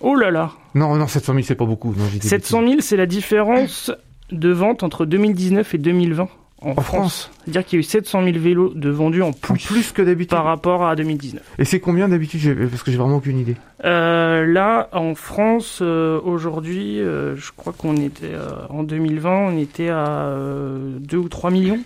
Oh 0.00 0.14
là 0.16 0.30
là 0.30 0.50
Non, 0.74 0.96
non, 0.96 1.06
700 1.06 1.32
000, 1.34 1.44
c'est 1.46 1.54
pas 1.54 1.64
beaucoup. 1.64 1.94
Non, 1.96 2.04
j'ai 2.12 2.18
dit 2.18 2.28
700 2.28 2.60
000, 2.66 2.74
c'est 2.80 2.96
la 2.96 3.06
différence 3.06 3.92
de 4.32 4.50
vente 4.50 4.82
entre 4.82 5.06
2019 5.06 5.74
et 5.74 5.78
2020 5.78 6.28
en, 6.62 6.70
En 6.70 6.74
France. 6.74 6.84
France. 6.84 7.30
C'est-à-dire 7.44 7.64
qu'il 7.64 7.76
y 7.76 7.78
a 7.78 7.80
eu 7.80 7.84
700 7.84 8.24
000 8.24 8.38
vélos 8.38 8.72
de 8.74 8.90
vendus 8.90 9.22
en 9.22 9.28
En 9.28 9.32
plus, 9.32 9.64
plus 9.66 9.92
que 9.92 10.02
d'habitude. 10.02 10.30
par 10.30 10.44
rapport 10.44 10.84
à 10.86 10.96
2019. 10.96 11.42
Et 11.58 11.64
c'est 11.64 11.78
combien 11.78 12.08
d'habitude 12.08 12.68
Parce 12.70 12.82
que 12.82 12.90
j'ai 12.90 12.96
vraiment 12.96 13.16
aucune 13.16 13.38
idée. 13.38 13.56
Euh, 13.84 14.44
là, 14.46 14.88
en 14.92 15.14
France, 15.14 15.78
euh, 15.82 16.20
aujourd'hui, 16.24 17.00
euh, 17.00 17.36
je 17.36 17.50
crois 17.56 17.72
qu'on 17.76 17.96
était 17.96 18.32
euh, 18.32 18.48
en 18.70 18.82
2020, 18.82 19.30
on 19.52 19.58
était 19.58 19.88
à 19.90 20.34
2 21.00 21.16
ou 21.16 21.28
3 21.28 21.50
millions. 21.50 21.80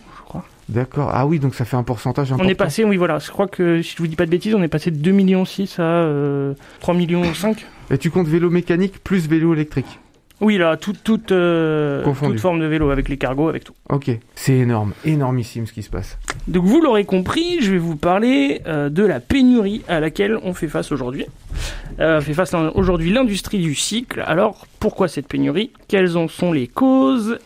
D'accord. 0.69 1.11
Ah 1.13 1.27
oui, 1.27 1.39
donc 1.39 1.55
ça 1.55 1.65
fait 1.65 1.77
un 1.77 1.83
pourcentage 1.83 2.31
important. 2.31 2.47
On 2.47 2.51
est 2.51 2.55
passé, 2.55 2.85
oui, 2.85 2.97
voilà, 2.97 3.19
je 3.19 3.31
crois 3.31 3.49
que 3.49 3.81
si 3.83 3.95
je 3.95 3.99
vous 3.99 4.07
dis 4.07 4.17
pas 4.17 4.27
de 4.27 4.31
bêtises, 4.31 4.55
on 4.55 4.63
est 4.63 4.69
passé 4.69 4.91
de 4.91 4.99
2 4.99 5.11
millions 5.13 5.45
6 5.45 5.79
à 5.79 5.83
euh, 5.83 6.55
3 6.81 6.95
millions 6.95 7.23
5. 7.33 7.65
Et 7.91 7.99
tu 7.99 8.11
comptes 8.11 8.29
vélo 8.29 8.51
mécanique 8.51 9.03
plus 9.03 9.29
vélo 9.29 9.55
électrique. 9.55 9.99
Oui, 10.41 10.57
là, 10.57 10.77
toute, 10.77 11.03
toute, 11.03 11.33
euh, 11.33 12.05
toute 12.05 12.39
forme 12.39 12.61
de 12.61 12.67
vélo, 12.67 12.91
avec 12.91 13.09
les 13.09 13.17
cargos, 13.17 13.49
avec 13.49 13.65
tout. 13.65 13.75
Ok. 13.89 14.11
C'est 14.37 14.55
énorme. 14.55 14.93
Énormissime 15.05 15.67
ce 15.67 15.73
qui 15.73 15.83
se 15.83 15.91
passe. 15.91 16.17
Donc 16.47 16.65
vous 16.65 16.81
l'aurez 16.81 17.05
compris, 17.05 17.61
je 17.61 17.73
vais 17.73 17.79
vous 17.79 17.97
parler 17.97 18.63
euh, 18.67 18.89
de 18.89 19.05
la 19.05 19.19
pénurie 19.19 19.83
à 19.89 19.99
laquelle 19.99 20.39
on 20.45 20.55
fait 20.55 20.69
face 20.69 20.93
aujourd'hui. 20.93 21.27
Euh, 21.99 22.21
fait 22.21 22.35
face 22.35 22.55
aujourd'hui 22.75 23.11
l'industrie 23.13 23.59
du 23.59 23.75
cycle. 23.75 24.23
Alors 24.27 24.67
pourquoi 24.79 25.09
cette 25.09 25.27
pénurie? 25.27 25.73
Quelles 25.89 26.17
en 26.17 26.29
sont 26.29 26.53
les 26.53 26.69
causes? 26.69 27.39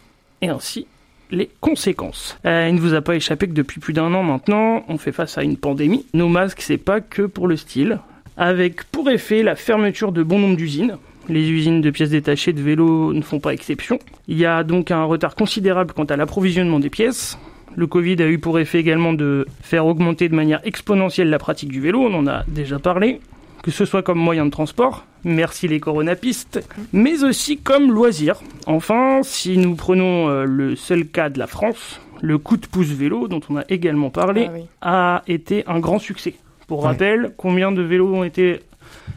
Et 0.42 0.48
ainsi 0.48 0.86
les 1.32 1.50
conséquences. 1.60 2.38
Euh, 2.46 2.68
il 2.68 2.76
ne 2.76 2.80
vous 2.80 2.94
a 2.94 3.00
pas 3.00 3.16
échappé 3.16 3.48
que 3.48 3.54
depuis 3.54 3.80
plus 3.80 3.92
d'un 3.92 4.14
an 4.14 4.22
maintenant, 4.22 4.84
on 4.88 4.98
fait 4.98 5.12
face 5.12 5.38
à 5.38 5.42
une 5.42 5.56
pandémie. 5.56 6.06
Nos 6.14 6.28
masques, 6.28 6.60
c'est 6.60 6.78
pas 6.78 7.00
que 7.00 7.22
pour 7.22 7.48
le 7.48 7.56
style. 7.56 7.98
Avec 8.36 8.84
pour 8.84 9.10
effet 9.10 9.42
la 9.42 9.56
fermeture 9.56 10.12
de 10.12 10.22
bon 10.22 10.38
nombre 10.38 10.56
d'usines. 10.56 10.98
Les 11.28 11.50
usines 11.50 11.80
de 11.80 11.90
pièces 11.90 12.10
détachées 12.10 12.52
de 12.52 12.60
vélos 12.60 13.12
ne 13.12 13.22
font 13.22 13.40
pas 13.40 13.52
exception. 13.52 13.98
Il 14.28 14.38
y 14.38 14.44
a 14.44 14.62
donc 14.62 14.90
un 14.90 15.04
retard 15.04 15.34
considérable 15.34 15.94
quant 15.94 16.04
à 16.04 16.16
l'approvisionnement 16.16 16.80
des 16.80 16.90
pièces. 16.90 17.38
Le 17.74 17.86
Covid 17.86 18.20
a 18.22 18.26
eu 18.26 18.38
pour 18.38 18.58
effet 18.58 18.78
également 18.78 19.14
de 19.14 19.46
faire 19.62 19.86
augmenter 19.86 20.28
de 20.28 20.34
manière 20.34 20.60
exponentielle 20.64 21.30
la 21.30 21.38
pratique 21.38 21.70
du 21.70 21.80
vélo, 21.80 22.00
on 22.02 22.14
en 22.14 22.26
a 22.26 22.44
déjà 22.46 22.78
parlé, 22.78 23.20
que 23.62 23.70
ce 23.70 23.84
soit 23.84 24.02
comme 24.02 24.18
moyen 24.18 24.44
de 24.46 24.50
transport, 24.50 25.04
merci 25.24 25.68
les 25.68 25.78
coronapistes, 25.80 26.66
mais 26.92 27.22
aussi 27.24 27.58
comme 27.58 27.92
loisir. 27.92 28.40
Enfin, 28.66 29.20
si 29.22 29.56
nous 29.56 29.74
prenons 29.76 30.28
euh, 30.28 30.44
le 30.44 30.74
seul 30.76 31.06
cas 31.06 31.28
de 31.30 31.38
la 31.38 31.46
France, 31.46 32.00
le 32.20 32.38
coup 32.38 32.56
de 32.56 32.66
pouce 32.66 32.88
vélo, 32.88 33.28
dont 33.28 33.40
on 33.48 33.56
a 33.56 33.64
également 33.68 34.10
parlé, 34.10 34.46
Ah 34.48 34.52
oui. 34.54 34.64
a 34.82 35.22
été 35.28 35.64
un 35.66 35.78
grand 35.80 35.98
succès. 35.98 36.34
Pour 36.66 36.80
Ouais. 36.82 36.88
rappel, 36.88 37.32
combien 37.36 37.70
de 37.72 37.82
vélos 37.82 38.14
ont 38.14 38.24
été 38.24 38.60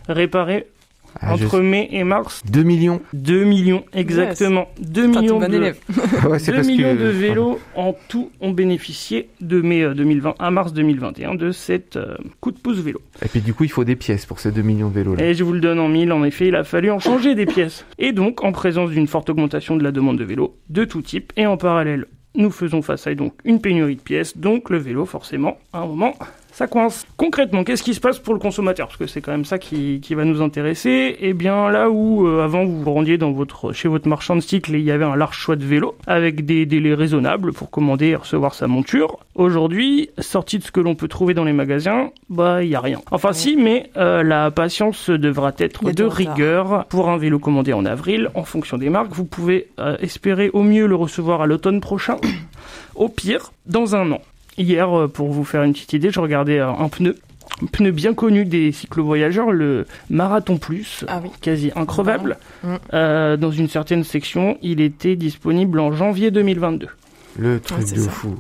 réparés 0.08 0.68
Ah, 1.20 1.36
je 1.36 1.46
entre 1.46 1.60
mai 1.60 1.88
et 1.92 2.04
mars 2.04 2.42
2 2.50 2.64
millions. 2.64 3.02
2 3.14 3.44
millions, 3.44 3.84
exactement. 3.94 4.68
2 4.80 5.12
T'as 5.12 5.22
millions 5.22 5.40
de... 5.40 5.76
ouais, 6.28 6.40
c'est 6.40 6.52
2 6.52 6.58
parce 6.58 6.68
millions 6.68 6.96
que... 6.96 7.02
de 7.02 7.08
vélos 7.08 7.60
en 7.76 7.96
tout 8.08 8.32
ont 8.42 8.52
bénéficié 8.52 9.30
de 9.42 9.62
mai 9.62 9.82
euh, 9.84 9.94
2020 9.94 10.36
à 10.40 10.52
mars 10.52 10.74
2021 10.74 11.36
de 11.36 11.52
cette 11.52 11.96
euh, 11.96 12.16
coup 12.42 12.52
de 12.52 12.58
pouce 12.58 12.80
vélo. 12.80 13.02
Et 13.24 13.28
puis 13.28 13.42
du 13.42 13.54
coup, 13.54 13.64
il 13.64 13.72
faut 13.72 13.84
des 13.84 13.96
pièces 13.96 14.26
pour 14.26 14.40
ces 14.40 14.52
2 14.52 14.62
millions 14.62 14.90
de 14.90 14.96
vélos 14.96 15.16
là. 15.16 15.26
Et 15.26 15.34
je 15.34 15.44
vous 15.44 15.54
le 15.54 15.60
donne 15.60 15.80
en 15.80 15.88
mille, 15.88 16.12
en 16.12 16.24
effet, 16.24 16.48
il 16.48 16.56
a 16.56 16.64
fallu 16.64 16.92
en 16.92 17.00
changer 17.00 17.36
des 17.36 17.46
pièces. 17.46 17.86
Et 17.98 18.12
donc, 18.12 18.44
en 18.44 18.52
présence 18.52 18.90
d'une 18.90 19.08
forte 19.08 19.30
augmentation 19.30 19.76
de 19.78 19.84
la 19.84 19.92
demande 19.92 20.18
de 20.18 20.24
vélos 20.24 20.56
de 20.70 20.86
tout 20.86 21.02
type, 21.02 21.32
et 21.38 21.46
en 21.46 21.58
parallèle, 21.58 22.06
nous 22.36 22.52
faisons 22.52 22.82
face 22.82 23.08
à 23.08 23.16
donc 23.16 23.34
une 23.46 23.62
pénurie 23.62 23.96
de 23.96 24.02
pièces, 24.02 24.38
donc 24.38 24.70
le 24.70 24.78
vélo, 24.78 25.06
forcément, 25.06 25.58
à 25.74 25.80
un 25.80 25.86
moment, 25.86 26.16
ça 26.56 26.68
coince. 26.68 27.06
Concrètement, 27.18 27.66
qu'est-ce 27.66 27.84
qui 27.84 27.94
se 27.94 28.00
passe 28.00 28.18
pour 28.18 28.34
le 28.34 28.40
consommateur? 28.40 28.88
Parce 28.88 28.98
que 28.98 29.08
c'est 29.08 29.20
quand 29.20 29.34
même 29.34 29.44
ça 29.44 29.60
qui, 29.60 30.00
qui 30.00 30.16
va 30.16 30.24
nous 30.24 30.42
intéresser. 30.42 31.18
Eh 31.20 31.34
bien, 31.34 31.70
là 31.70 31.90
où 31.90 32.26
euh, 32.26 32.46
avant 32.46 32.64
vous 32.64 32.82
vous 32.82 32.94
rendiez 32.94 33.18
dans 33.18 33.34
votre, 33.34 33.74
chez 33.74 33.90
votre 33.90 34.08
marchand 34.08 34.38
de 34.38 34.40
cycle 34.40 34.74
et 34.74 34.80
il 34.80 34.86
y 34.86 34.92
avait 34.92 35.04
un 35.04 35.18
large 35.18 35.38
choix 35.38 35.58
de 35.58 35.66
vélos, 35.66 35.96
avec 36.08 36.46
des 36.46 36.66
délais 36.66 36.94
raisonnables 36.94 37.52
pour 37.52 37.72
commander 37.72 38.08
et 38.08 38.16
recevoir 38.16 38.54
sa 38.54 38.68
monture, 38.68 39.20
aujourd'hui, 39.36 40.12
sorti 40.20 40.58
de 40.58 40.64
ce 40.64 40.72
que 40.72 40.80
l'on 40.80 40.96
peut 40.96 41.10
trouver 41.10 41.34
dans 41.34 41.44
les 41.44 41.52
magasins, 41.52 42.12
bah, 42.30 42.64
il 42.64 42.70
y 42.70 42.76
a 42.76 42.80
rien. 42.80 43.02
Enfin, 43.12 43.34
si, 43.34 43.58
mais 43.58 43.90
euh, 43.98 44.24
la 44.24 44.50
patience 44.50 45.10
devra 45.10 45.52
être 45.58 45.84
de 45.92 46.04
retard. 46.06 46.16
rigueur 46.16 46.86
pour 46.86 47.10
un 47.10 47.18
vélo 47.18 47.38
commandé 47.38 47.74
en 47.74 47.84
avril, 47.84 48.30
en 48.34 48.46
fonction 48.46 48.78
des 48.78 48.90
marques. 48.90 49.12
Vous 49.12 49.26
pouvez 49.26 49.68
euh, 49.78 49.98
espérer 50.00 50.50
au 50.54 50.64
mieux 50.64 50.88
le 50.88 50.96
recevoir 50.96 51.42
à 51.42 51.48
l'automne 51.48 51.82
prochain, 51.82 52.16
au 52.96 53.10
pire, 53.10 53.52
dans 53.66 53.98
un 53.98 54.10
an. 54.14 54.22
Hier, 54.58 54.90
euh, 54.98 55.08
pour 55.08 55.32
vous 55.32 55.44
faire 55.44 55.64
une 55.64 55.74
petite 55.74 55.94
idée, 55.94 56.12
je 56.12 56.20
regardais 56.20 56.60
euh, 56.60 56.70
un 56.72 56.90
pneu. 56.90 57.16
Un 57.62 57.68
pneu 57.68 57.92
bien 57.92 58.14
connu 58.14 58.44
des 58.46 58.72
cyclo-voyageurs, 58.72 59.52
le 59.52 59.86
Marathon 60.10 60.58
Plus, 60.58 61.06
Ah 61.08 61.22
oui. 61.24 61.30
quasi 61.42 61.72
increvable. 61.76 62.38
Mhm. 62.64 62.78
Euh, 62.94 63.38
dans 63.38 63.52
une 63.52 63.70
certaine 63.70 64.04
section, 64.04 64.58
il 64.62 64.82
était 64.82 65.16
disponible 65.16 65.80
en 65.80 65.92
janvier 65.94 66.32
2022. 66.32 66.88
Le 67.38 67.60
truc 67.60 67.82
de 67.92 68.00
ça. 68.00 68.10
fou. 68.10 68.36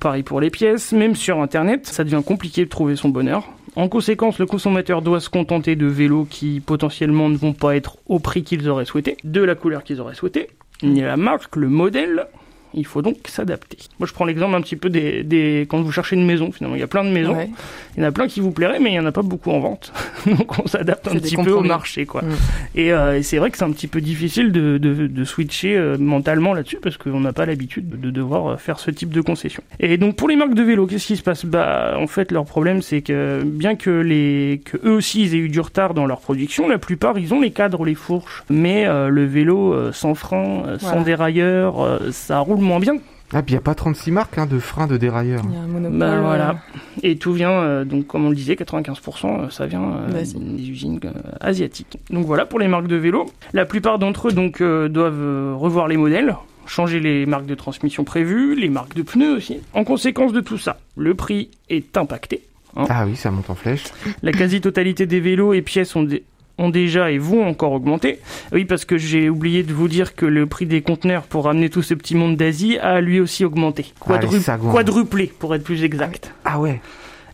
Pareil 0.00 0.22
pour 0.22 0.40
les 0.40 0.50
pièces, 0.50 0.92
même 0.92 1.16
sur 1.16 1.40
Internet, 1.40 1.86
ça 1.86 2.04
devient 2.04 2.22
compliqué 2.24 2.64
de 2.64 2.70
trouver 2.70 2.94
son 2.96 3.08
bonheur. 3.08 3.44
En 3.74 3.88
conséquence, 3.88 4.38
le 4.38 4.46
consommateur 4.46 5.02
doit 5.02 5.20
se 5.20 5.28
contenter 5.28 5.74
de 5.76 5.86
vélos 5.86 6.26
qui 6.30 6.60
potentiellement 6.64 7.28
ne 7.28 7.36
vont 7.36 7.52
pas 7.52 7.76
être 7.76 7.98
au 8.06 8.20
prix 8.20 8.42
qu'ils 8.44 8.68
auraient 8.68 8.84
souhaité, 8.84 9.16
de 9.24 9.42
la 9.42 9.54
couleur 9.56 9.82
qu'ils 9.84 10.00
auraient 10.00 10.14
souhaité, 10.14 10.48
ni 10.82 11.02
la 11.02 11.16
marque, 11.16 11.56
le 11.56 11.68
modèle. 11.68 12.26
Il 12.74 12.84
faut 12.84 13.02
donc 13.02 13.16
s'adapter. 13.26 13.78
Moi, 13.98 14.06
je 14.06 14.12
prends 14.12 14.24
l'exemple 14.24 14.54
un 14.54 14.60
petit 14.60 14.76
peu 14.76 14.90
des, 14.90 15.22
des- 15.22 15.66
quand 15.68 15.80
vous 15.80 15.92
cherchez 15.92 16.16
une 16.16 16.26
maison. 16.26 16.52
Finalement, 16.52 16.76
il 16.76 16.80
y 16.80 16.84
a 16.84 16.86
plein 16.86 17.04
de 17.04 17.10
maisons. 17.10 17.34
Ouais. 17.36 17.48
Il 17.96 18.02
y 18.02 18.04
en 18.04 18.08
a 18.08 18.12
plein 18.12 18.28
qui 18.28 18.40
vous 18.40 18.50
plairaient, 18.50 18.80
mais 18.80 18.90
il 18.92 18.94
y 18.94 19.00
en 19.00 19.06
a 19.06 19.12
pas 19.12 19.22
beaucoup 19.22 19.50
en 19.50 19.60
vente. 19.60 19.92
Donc 20.26 20.58
on 20.58 20.66
s'adapte 20.66 21.08
un 21.08 21.12
petit 21.14 21.36
peu 21.36 21.52
au 21.52 21.62
marché, 21.62 22.04
quoi. 22.06 22.22
Mm. 22.22 22.26
Et, 22.74 22.92
euh, 22.92 23.18
et 23.18 23.22
c'est 23.22 23.38
vrai 23.38 23.50
que 23.50 23.56
c'est 23.56 23.64
un 23.64 23.70
petit 23.72 23.86
peu 23.86 24.00
difficile 24.00 24.52
de, 24.52 24.76
de, 24.78 25.06
de 25.06 25.24
switcher 25.24 25.76
euh, 25.76 25.96
mentalement 25.98 26.52
là-dessus 26.52 26.78
parce 26.82 26.96
qu'on 26.98 27.20
n'a 27.20 27.32
pas 27.32 27.46
l'habitude 27.46 27.88
de 28.00 28.10
devoir 28.10 28.46
euh, 28.52 28.56
faire 28.56 28.78
ce 28.78 28.90
type 28.90 29.10
de 29.10 29.20
concession. 29.22 29.62
Et 29.80 29.96
donc 29.96 30.16
pour 30.16 30.28
les 30.28 30.36
marques 30.36 30.54
de 30.54 30.62
vélo, 30.62 30.86
qu'est-ce 30.86 31.06
qui 31.06 31.16
se 31.16 31.22
passe? 31.22 31.44
Bah 31.46 31.96
en 31.98 32.06
fait 32.06 32.32
leur 32.32 32.44
problème 32.44 32.82
c'est 32.82 33.00
que 33.02 33.42
bien 33.44 33.76
que 33.76 33.90
les 33.90 34.60
que 34.64 34.76
eux 34.84 34.92
aussi 34.96 35.22
ils 35.22 35.34
aient 35.34 35.38
eu 35.38 35.48
du 35.48 35.60
retard 35.60 35.94
dans 35.94 36.06
leur 36.06 36.20
production, 36.20 36.68
la 36.68 36.78
plupart 36.78 37.18
ils 37.18 37.32
ont 37.32 37.40
les 37.40 37.50
cadres, 37.52 37.84
les 37.84 37.94
fourches, 37.94 38.42
mais 38.50 38.86
euh, 38.86 39.08
le 39.08 39.24
vélo 39.24 39.72
euh, 39.72 39.92
sans 39.92 40.14
frein, 40.14 40.76
sans 40.78 40.88
Voilà. 40.88 41.02
dérailleur, 41.04 42.00
ça 42.10 42.38
roule 42.40 42.60
moins 42.66 42.80
bien. 42.80 42.94
Ah, 43.32 43.42
puis 43.42 43.52
il 43.52 43.54
n'y 43.54 43.58
a 43.58 43.62
pas 43.62 43.74
36 43.74 44.12
marques 44.12 44.38
hein, 44.38 44.46
de 44.46 44.58
freins 44.60 44.86
de 44.86 44.96
dérailleurs. 44.96 45.42
Il 45.48 45.54
y 45.54 45.56
a 45.56 45.60
un 45.62 45.66
monopole. 45.66 45.98
Bah, 45.98 46.06
euh, 46.12 46.20
voilà. 46.20 46.58
Et 47.02 47.16
tout 47.16 47.32
vient, 47.32 47.50
euh, 47.50 47.84
donc 47.84 48.06
comme 48.06 48.24
on 48.24 48.28
le 48.30 48.36
disait, 48.36 48.54
95%, 48.54 49.26
euh, 49.46 49.50
ça 49.50 49.66
vient 49.66 49.82
euh, 49.82 50.12
D'Asie. 50.12 50.36
des 50.38 50.68
usines 50.70 51.00
euh, 51.04 51.10
asiatiques. 51.40 51.98
Donc 52.10 52.24
voilà 52.26 52.46
pour 52.46 52.58
les 52.60 52.68
marques 52.68 52.86
de 52.86 52.94
vélo. 52.96 53.26
La 53.52 53.64
plupart 53.64 53.98
d'entre 53.98 54.28
eux 54.28 54.32
donc 54.32 54.60
euh, 54.60 54.88
doivent 54.88 55.14
euh, 55.20 55.54
revoir 55.56 55.88
les 55.88 55.96
modèles, 55.96 56.36
changer 56.66 57.00
les 57.00 57.26
marques 57.26 57.46
de 57.46 57.54
transmission 57.56 58.04
prévues, 58.04 58.54
les 58.54 58.68
marques 58.68 58.94
de 58.94 59.02
pneus 59.02 59.34
aussi. 59.36 59.58
En 59.74 59.82
conséquence 59.82 60.32
de 60.32 60.40
tout 60.40 60.58
ça, 60.58 60.78
le 60.96 61.14
prix 61.14 61.50
est 61.68 61.96
impacté. 61.96 62.42
Ah 62.76 63.06
oui, 63.08 63.16
ça 63.16 63.30
monte 63.32 63.48
en 63.50 63.54
flèche. 63.56 63.84
La 64.22 64.30
quasi-totalité 64.32 65.06
des 65.06 65.18
vélos 65.18 65.54
et 65.54 65.62
pièces 65.62 65.96
ont, 65.96 66.02
dé- 66.04 66.22
ont 66.58 66.70
déjà 66.70 67.10
et 67.10 67.18
vont 67.18 67.46
encore 67.46 67.72
augmenter. 67.72 68.18
Oui, 68.52 68.64
parce 68.64 68.84
que 68.84 68.96
j'ai 68.98 69.28
oublié 69.28 69.62
de 69.62 69.72
vous 69.72 69.88
dire 69.88 70.14
que 70.14 70.24
le 70.26 70.46
prix 70.46 70.66
des 70.66 70.80
conteneurs 70.82 71.22
pour 71.24 71.44
ramener 71.44 71.68
tout 71.70 71.82
ce 71.82 71.94
petit 71.94 72.14
monde 72.14 72.36
d'Asie 72.36 72.78
a 72.78 73.00
lui 73.00 73.20
aussi 73.20 73.44
augmenté. 73.44 73.92
Quadru- 74.00 74.38
quadruplé, 74.72 75.32
pour 75.38 75.54
être 75.54 75.64
plus 75.64 75.84
exact. 75.84 76.32
Ah 76.44 76.58
ouais. 76.58 76.80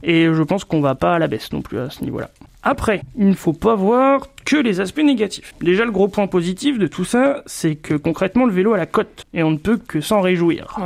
Et 0.02 0.24
je 0.24 0.42
pense 0.42 0.64
qu'on 0.64 0.80
va 0.80 0.94
pas 0.96 1.14
à 1.14 1.18
la 1.20 1.28
baisse 1.28 1.52
non 1.52 1.62
plus 1.62 1.78
à 1.78 1.88
ce 1.90 2.02
niveau-là. 2.02 2.30
Après, 2.62 3.03
il 3.18 3.29
ne 3.29 3.35
faut 3.35 3.53
pas 3.53 3.75
voir 3.75 4.29
que 4.44 4.57
les 4.57 4.81
aspects 4.81 5.03
négatifs. 5.03 5.55
Déjà, 5.61 5.85
le 5.85 5.90
gros 5.90 6.09
point 6.09 6.27
positif 6.27 6.79
de 6.79 6.87
tout 6.87 7.05
ça, 7.05 7.42
c'est 7.46 7.75
que 7.77 7.94
concrètement, 7.94 8.44
le 8.44 8.53
vélo 8.53 8.72
a 8.72 8.77
la 8.77 8.87
cote, 8.87 9.27
et 9.35 9.42
on 9.42 9.51
ne 9.51 9.57
peut 9.57 9.77
que 9.77 10.01
s'en 10.01 10.20
réjouir. 10.20 10.77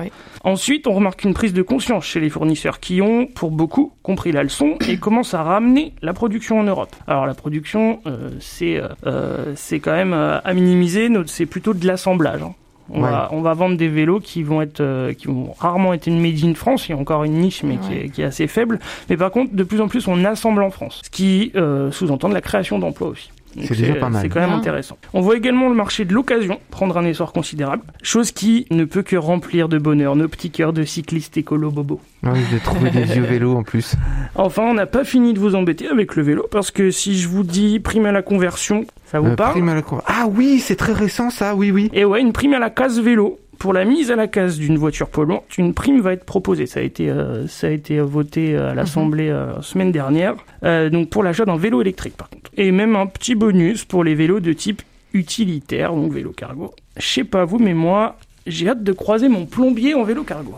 Ensuite, 0.45 0.87
on 0.87 0.93
remarque 0.93 1.25
une 1.25 1.35
prise 1.35 1.53
de 1.53 1.63
conscience 1.63 2.05
chez 2.05 2.21
les 2.21 2.31
fournisseurs 2.31 2.81
qui 2.81 3.01
ont, 3.03 3.27
pour 3.27 3.51
beaucoup, 3.51 3.93
compris 4.03 4.33
la 4.33 4.43
leçon 4.43 4.77
et 4.89 4.97
commencent 4.99 5.35
à 5.35 5.43
ramener 5.43 5.93
la 6.03 6.13
production 6.13 6.59
en 6.61 6.65
Europe. 6.65 6.95
Alors 7.07 7.27
la 7.27 7.35
production, 7.35 8.01
euh, 8.07 8.31
c'est 8.41 8.77
euh, 8.77 8.89
euh, 9.07 9.53
c'est 9.57 9.81
quand 9.81 9.93
même 9.93 10.13
euh, 10.13 10.39
à 10.43 10.55
minimiser, 10.55 11.09
c'est 11.27 11.47
plutôt 11.47 11.75
de 11.75 11.87
l'assemblage. 11.87 12.43
hein. 12.43 12.55
On, 12.91 13.03
Ouais. 13.03 13.11
va, 13.11 13.29
on 13.33 13.41
va 13.41 13.53
vendre 13.55 13.77
des 13.77 13.89
vélos 13.89 14.21
qui 14.21 14.43
vont 14.45 14.63
être 14.63 14.81
euh, 14.81 15.13
qui 15.13 15.27
vont 15.27 15.53
rarement 15.59 15.93
être 15.93 16.07
une 16.07 16.21
made 16.21 16.45
in 16.45 16.55
France, 16.55 16.89
il 16.89 16.93
y 16.93 16.95
a 16.95 16.99
encore 16.99 17.25
une 17.25 17.35
niche 17.41 17.63
mais 17.65 17.77
qui, 17.79 17.95
est, 17.95 18.09
qui 18.11 18.23
est 18.23 18.25
assez 18.27 18.47
faible. 18.47 18.79
Mais 19.11 19.17
par 19.17 19.31
contre, 19.31 19.55
de 19.55 19.63
plus 19.65 19.81
en 19.81 19.89
plus, 19.89 20.07
on 20.09 20.25
assemble 20.25 20.63
en 20.63 20.71
France, 20.71 21.01
ce 21.05 21.11
qui 21.11 21.51
euh, 21.57 21.91
sous-entend 21.91 22.29
de 22.29 22.35
la 22.35 22.41
création 22.41 22.79
d'emplois 22.79 23.09
aussi. 23.09 23.31
C'est 23.65 23.77
déjà 23.77 23.95
pas 23.95 24.09
mal. 24.09 24.23
C'est 24.23 24.29
quand 24.29 24.41
même 24.41 24.51
intéressant. 24.53 24.97
On 25.15 25.21
voit 25.21 25.37
également 25.37 25.69
le 25.69 25.75
marché 25.75 26.05
de 26.05 26.13
l'occasion 26.13 26.59
prendre 26.71 26.97
un 26.99 27.05
essor 27.05 27.33
considérable, 27.33 27.83
chose 28.03 28.33
qui 28.33 28.67
ne 28.71 28.85
peut 28.85 29.03
que 29.03 29.17
remplir 29.17 29.69
de 29.69 29.79
bonheur 29.79 30.17
nos 30.17 30.29
petits 30.29 30.51
cœurs 30.51 30.73
de 30.73 30.83
cyclistes 30.85 31.37
écolo 31.37 31.71
bobo. 31.71 32.01
Ah 32.25 32.31
oui, 32.35 32.41
j'ai 32.51 32.59
trouvé 32.59 32.91
des 32.91 33.03
vieux 33.05 33.23
vélos 33.29 33.55
en 33.57 33.63
plus. 33.63 33.95
Enfin, 34.35 34.63
on 34.63 34.75
n'a 34.75 34.87
pas 34.87 35.05
fini 35.05 35.33
de 35.33 35.39
vous 35.39 35.55
embêter 35.55 35.89
avec 35.89 36.17
le 36.17 36.23
vélo, 36.23 36.47
parce 36.51 36.71
que 36.71 36.91
si 36.91 37.17
je 37.19 37.29
vous 37.29 37.43
dis 37.45 37.81
prime 37.81 38.07
à 38.07 38.13
la 38.13 38.23
conversion, 38.23 38.85
ça 39.07 39.21
vous 39.21 39.29
Euh, 39.29 39.37
parle 39.37 39.53
prime 39.53 39.69
à 39.69 39.75
la 39.75 39.83
con- 39.83 40.01
Ah 40.07 40.27
oui, 40.31 40.59
c'est 40.61 40.77
très 40.77 40.93
récent 40.93 41.31
ça, 41.31 41.55
oui, 41.55 41.71
oui. 41.71 41.91
Et 41.93 42.05
ouais, 42.05 42.21
une 42.21 42.33
prime 42.33 42.55
à 42.55 42.59
la 42.59 42.71
case 42.71 43.01
vélo. 43.01 43.39
Pour 43.59 43.73
la 43.73 43.85
mise 43.85 44.11
à 44.11 44.17
la 44.17 44.29
case 44.29 44.59
d'une 44.59 44.77
voiture 44.77 45.09
polluante, 45.09 45.57
une 45.59 45.73
prime 45.73 46.01
va 46.01 46.13
être 46.13 46.25
proposée. 46.25 46.67
Ça 46.67 46.81
a 46.81 46.83
été, 46.83 47.09
euh, 47.09 47.47
ça 47.47 47.69
a 47.69 47.71
été 47.71 48.01
voté 48.01 48.57
à 48.57 48.75
l'Assemblée 48.75 49.29
euh, 49.29 49.61
semaine 49.63 49.93
dernière. 49.93 50.35
Euh, 50.63 50.91
donc 50.91 51.11
pour 51.11 51.23
l'achat 51.23 51.45
d'un 51.45 51.57
vélo 51.57 51.81
électrique, 51.81 52.17
par 52.17 52.29
contre. 52.29 52.51
Et 52.57 52.71
même 52.71 52.97
un 52.97 53.07
petit 53.07 53.35
bonus 53.35 53.85
pour 53.85 54.05
les 54.05 54.15
vélos 54.15 54.41
de 54.41 54.53
type 54.53 54.83
utilitaire, 55.15 55.95
donc 55.95 56.13
vélo 56.13 56.33
cargo. 56.33 56.75
Je 56.97 57.07
sais 57.07 57.25
pas 57.25 57.45
vous, 57.45 57.59
mais 57.59 57.75
moi, 57.75 58.17
j'ai 58.47 58.69
hâte 58.69 58.83
de 58.83 58.93
croiser 58.93 59.29
mon 59.29 59.47
plombier 59.47 59.95
en 59.95 60.05
vélo 60.05 60.23
cargo. 60.23 60.55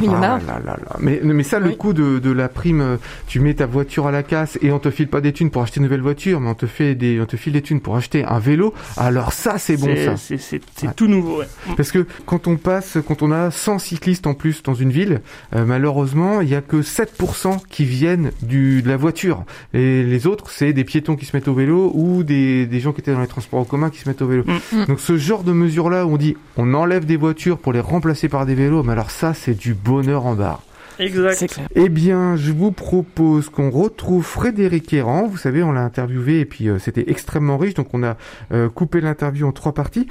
Il 0.00 0.06
y 0.06 0.08
en 0.08 0.22
Ah 0.22 0.34
a. 0.34 0.38
là 0.38 0.60
là 0.64 0.76
là. 0.78 0.96
Mais, 1.00 1.20
mais 1.22 1.42
ça, 1.42 1.58
le 1.58 1.70
coup 1.70 1.92
de, 1.92 2.18
de 2.18 2.30
la 2.30 2.48
prime, 2.48 2.80
euh, 2.80 2.96
tu 3.26 3.40
mets 3.40 3.54
ta 3.54 3.66
voiture 3.66 4.06
à 4.06 4.10
la 4.12 4.22
casse 4.22 4.58
et 4.62 4.70
on 4.72 4.78
te 4.78 4.90
file 4.90 5.08
pas 5.08 5.20
des 5.20 5.32
thunes 5.32 5.50
pour 5.50 5.62
acheter 5.62 5.78
une 5.78 5.84
nouvelle 5.84 6.00
voiture, 6.02 6.40
mais 6.40 6.50
on 6.50 6.54
te 6.54 6.66
fait 6.66 6.94
des, 6.94 7.20
on 7.20 7.26
te 7.26 7.36
file 7.36 7.52
des 7.54 7.62
thunes 7.62 7.80
pour 7.80 7.96
acheter 7.96 8.24
un 8.24 8.38
vélo. 8.38 8.74
Alors 8.96 9.32
ça, 9.32 9.58
c'est 9.58 9.76
bon 9.76 9.94
ça. 9.96 10.16
C'est 10.16 10.60
Ouais. 10.82 10.92
tout 10.96 11.06
nouveau. 11.06 11.38
Ouais. 11.40 11.46
Parce 11.76 11.92
que 11.92 12.06
quand 12.26 12.46
on 12.48 12.56
passe, 12.56 12.98
quand 13.06 13.22
on 13.22 13.30
a 13.32 13.50
100 13.50 13.78
cyclistes 13.78 14.26
en 14.26 14.34
plus 14.34 14.62
dans 14.62 14.74
une 14.74 14.90
ville, 14.90 15.20
euh, 15.54 15.64
malheureusement, 15.64 16.40
il 16.40 16.48
y 16.48 16.54
a 16.54 16.60
que 16.60 16.82
7% 16.82 17.58
qui 17.68 17.84
viennent 17.84 18.30
du, 18.42 18.82
de 18.82 18.88
la 18.88 18.96
voiture. 18.96 19.44
Et 19.74 20.02
les 20.02 20.26
autres, 20.26 20.50
c'est 20.50 20.72
des 20.72 20.84
piétons 20.84 21.16
qui 21.16 21.24
se 21.26 21.36
mettent 21.36 21.48
au 21.48 21.54
vélo 21.54 21.90
ou 21.94 22.22
des, 22.24 22.66
des 22.66 22.80
gens 22.80 22.92
qui 22.92 23.00
étaient 23.00 23.12
dans 23.12 23.20
les 23.20 23.26
transports 23.26 23.60
en 23.60 23.64
commun 23.64 23.90
qui 23.90 23.98
se 23.98 24.08
mettent 24.08 24.22
au 24.22 24.26
vélo. 24.26 24.44
Mm. 24.72 24.84
Donc 24.86 25.00
ce 25.00 25.16
genre 25.16 25.42
de 25.44 25.52
mesure-là, 25.52 26.06
où 26.06 26.12
on 26.14 26.16
dit 26.16 26.36
on 26.56 26.74
enlève 26.74 27.04
des 27.04 27.16
voitures 27.16 27.31
pour 27.60 27.72
les 27.72 27.80
remplacer 27.80 28.28
par 28.28 28.46
des 28.46 28.54
vélos, 28.54 28.82
mais 28.82 28.92
alors 28.92 29.10
ça, 29.10 29.34
c'est 29.34 29.54
du 29.54 29.74
bonheur 29.74 30.26
en 30.26 30.34
barre. 30.34 30.62
Exact. 30.98 31.60
Eh 31.74 31.88
bien, 31.88 32.36
je 32.36 32.52
vous 32.52 32.70
propose 32.70 33.48
qu'on 33.48 33.70
retrouve 33.70 34.24
Frédéric 34.24 34.92
Errand. 34.92 35.26
Vous 35.26 35.36
savez, 35.36 35.62
on 35.62 35.72
l'a 35.72 35.82
interviewé 35.82 36.40
et 36.40 36.44
puis 36.44 36.68
euh, 36.68 36.78
c'était 36.78 37.04
extrêmement 37.10 37.56
riche, 37.56 37.74
donc 37.74 37.94
on 37.94 38.02
a 38.02 38.16
euh, 38.52 38.68
coupé 38.68 39.00
l'interview 39.00 39.46
en 39.46 39.52
trois 39.52 39.72
parties. 39.72 40.06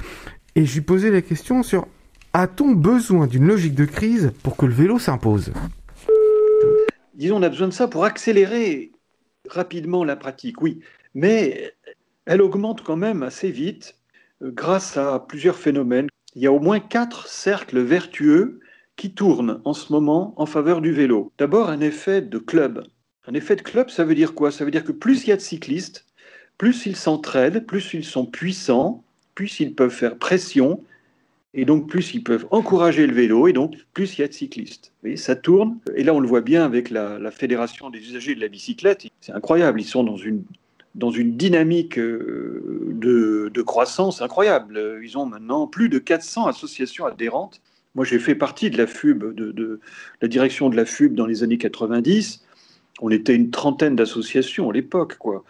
Et 0.54 0.66
je 0.66 0.74
lui 0.74 0.80
posais 0.82 1.10
la 1.10 1.22
question 1.22 1.62
sur 1.62 1.86
a-t-on 2.32 2.72
besoin 2.72 3.26
d'une 3.26 3.46
logique 3.46 3.74
de 3.74 3.84
crise 3.84 4.32
pour 4.42 4.56
que 4.56 4.66
le 4.66 4.72
vélo 4.72 4.98
s'impose? 4.98 5.52
Disons, 7.14 7.36
on 7.36 7.42
a 7.42 7.48
besoin 7.48 7.68
de 7.68 7.72
ça 7.72 7.88
pour 7.88 8.04
accélérer 8.04 8.92
rapidement 9.48 10.04
la 10.04 10.16
pratique, 10.16 10.60
oui. 10.62 10.80
Mais 11.14 11.74
elle 12.26 12.42
augmente 12.42 12.82
quand 12.82 12.96
même 12.96 13.22
assez 13.22 13.50
vite 13.50 13.96
euh, 14.42 14.50
grâce 14.50 14.96
à 14.96 15.20
plusieurs 15.20 15.56
phénomènes. 15.56 16.08
Il 16.34 16.42
y 16.42 16.46
a 16.46 16.52
au 16.52 16.60
moins 16.60 16.80
quatre 16.80 17.28
cercles 17.28 17.80
vertueux 17.80 18.60
qui 18.96 19.12
tournent 19.12 19.60
en 19.64 19.74
ce 19.74 19.92
moment 19.92 20.32
en 20.36 20.46
faveur 20.46 20.80
du 20.80 20.92
vélo. 20.92 21.30
D'abord, 21.38 21.68
un 21.68 21.80
effet 21.80 22.22
de 22.22 22.38
club. 22.38 22.84
Un 23.26 23.34
effet 23.34 23.56
de 23.56 23.62
club, 23.62 23.90
ça 23.90 24.04
veut 24.04 24.14
dire 24.14 24.34
quoi? 24.34 24.50
Ça 24.50 24.64
veut 24.64 24.70
dire 24.70 24.84
que 24.84 24.92
plus 24.92 25.24
il 25.24 25.28
y 25.28 25.32
a 25.32 25.36
de 25.36 25.42
cyclistes, 25.42 26.06
plus 26.58 26.86
ils 26.86 26.96
s'entraident, 26.96 27.66
plus 27.66 27.94
ils 27.94 28.04
sont 28.04 28.26
puissants, 28.26 29.04
plus 29.34 29.60
ils 29.60 29.74
peuvent 29.74 29.90
faire 29.90 30.18
pression, 30.18 30.82
et 31.54 31.64
donc 31.64 31.88
plus 31.88 32.14
ils 32.14 32.24
peuvent 32.24 32.46
encourager 32.50 33.06
le 33.06 33.14
vélo, 33.14 33.46
et 33.46 33.52
donc 33.52 33.76
plus 33.92 34.16
il 34.16 34.22
y 34.22 34.24
a 34.24 34.28
de 34.28 34.32
cyclistes. 34.32 34.92
Vous 35.02 35.16
ça 35.16 35.36
tourne, 35.36 35.78
et 35.94 36.02
là 36.02 36.14
on 36.14 36.20
le 36.20 36.28
voit 36.28 36.40
bien 36.40 36.64
avec 36.64 36.90
la, 36.90 37.18
la 37.18 37.30
Fédération 37.30 37.90
des 37.90 38.00
usagers 38.00 38.34
de 38.34 38.40
la 38.40 38.48
bicyclette, 38.48 39.06
c'est 39.20 39.32
incroyable, 39.32 39.80
ils 39.80 39.86
sont 39.86 40.04
dans 40.04 40.16
une, 40.16 40.44
dans 40.94 41.10
une 41.10 41.36
dynamique 41.36 41.98
euh, 41.98 42.92
de, 42.92 43.62
croissance 43.62 44.22
incroyable. 44.22 45.00
Ils 45.02 45.16
ont 45.16 45.26
maintenant 45.26 45.66
plus 45.66 45.88
de 45.88 45.98
400 45.98 46.46
associations 46.46 47.06
adhérentes. 47.06 47.60
Moi 47.94 48.04
j'ai 48.04 48.18
fait 48.18 48.34
partie 48.34 48.70
de 48.70 48.78
la 48.78 48.86
FUB, 48.86 49.34
de, 49.34 49.80
la 50.20 50.28
direction 50.28 50.68
de 50.68 50.76
la 50.76 50.84
FUB 50.84 51.14
dans 51.14 51.26
les 51.26 51.42
années 51.42 51.58
90. 51.58 52.44
On 53.00 53.10
était 53.10 53.34
une 53.34 53.50
trentaine 53.50 53.96
d'associations 53.96 54.70
à 54.70 54.72
l'époque, 54.72 55.16
quoi. 55.18 55.44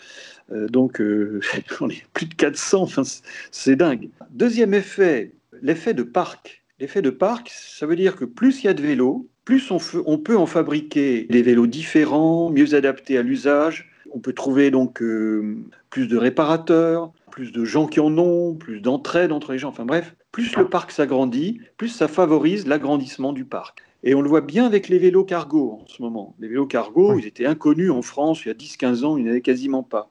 Euh, 0.53 0.69
donc, 0.69 1.01
euh, 1.01 1.41
on 1.81 1.89
est 1.89 2.05
plus 2.13 2.27
de 2.27 2.35
400, 2.35 2.83
enfin, 2.83 3.03
c'est- 3.51 3.77
dingue. 3.77 4.09
Deuxième 4.31 4.75
effet, 4.75 5.33
l'effet 5.61 5.95
de 5.95 6.03
parc. 6.03 6.63
L'effet 6.79 7.03
de 7.03 7.11
parc, 7.11 7.51
ça 7.51 7.87
veut 7.87 7.97
dire 7.97 8.17
que 8.17 8.25
plus 8.25 8.63
il 8.63 8.67
y 8.67 8.69
a 8.69 8.75
de 8.75 8.83
vélos, 8.83 9.29
plus 9.45 9.71
on, 9.71 9.79
on 10.07 10.19
peut 10.19 10.37
en 10.37 10.47
fabriquer 10.47 11.27
des 11.31 11.43
vélos 11.43 11.67
différents, 11.67 12.51
mieux 12.51 12.75
adaptés 12.75 13.19
à 13.19 13.23
l'usage. 13.23 13.92
On 14.15 14.19
peut 14.19 14.33
trouver 14.33 14.71
donc 14.71 15.01
euh, 15.03 15.57
plus 15.91 16.07
de 16.07 16.17
réparateurs, 16.17 17.13
plus 17.31 17.53
de 17.53 17.65
gens 17.65 17.87
qui 17.87 18.01
en 18.01 18.17
ont, 18.19 18.55
plus 18.55 18.81
d'entraide 18.81 19.33
entre 19.33 19.53
les 19.53 19.59
gens. 19.59 19.69
Enfin 19.71 19.85
bref, 19.87 20.15
plus 20.33 20.55
le 20.57 20.69
parc 20.69 20.91
s'agrandit, 20.91 21.61
plus 21.77 21.89
ça 21.89 22.09
favorise 22.09 22.67
l'agrandissement 22.67 23.33
du 23.33 23.45
parc. 23.45 23.83
Et 24.05 24.15
on 24.15 24.21
le 24.21 24.29
voit 24.29 24.41
bien 24.41 24.67
avec 24.67 24.89
les 24.89 24.99
vélos 24.99 25.25
cargo 25.25 25.79
en 25.83 25.87
ce 25.87 26.03
moment. 26.03 26.35
Les 26.41 26.49
vélos 26.49 26.67
cargo, 26.67 27.15
Oui. 27.15 27.23
ils 27.23 27.27
étaient 27.29 27.47
inconnus 27.47 27.91
en 27.91 28.03
France 28.03 28.45
il 28.45 28.49
y 28.49 28.51
a 28.51 28.55
10-15 28.55 29.05
ans, 29.05 29.17
il 29.17 29.23
n'y 29.25 29.29
en 29.29 29.33
avait 29.33 29.41
quasiment 29.43 29.83
pas. 29.83 30.11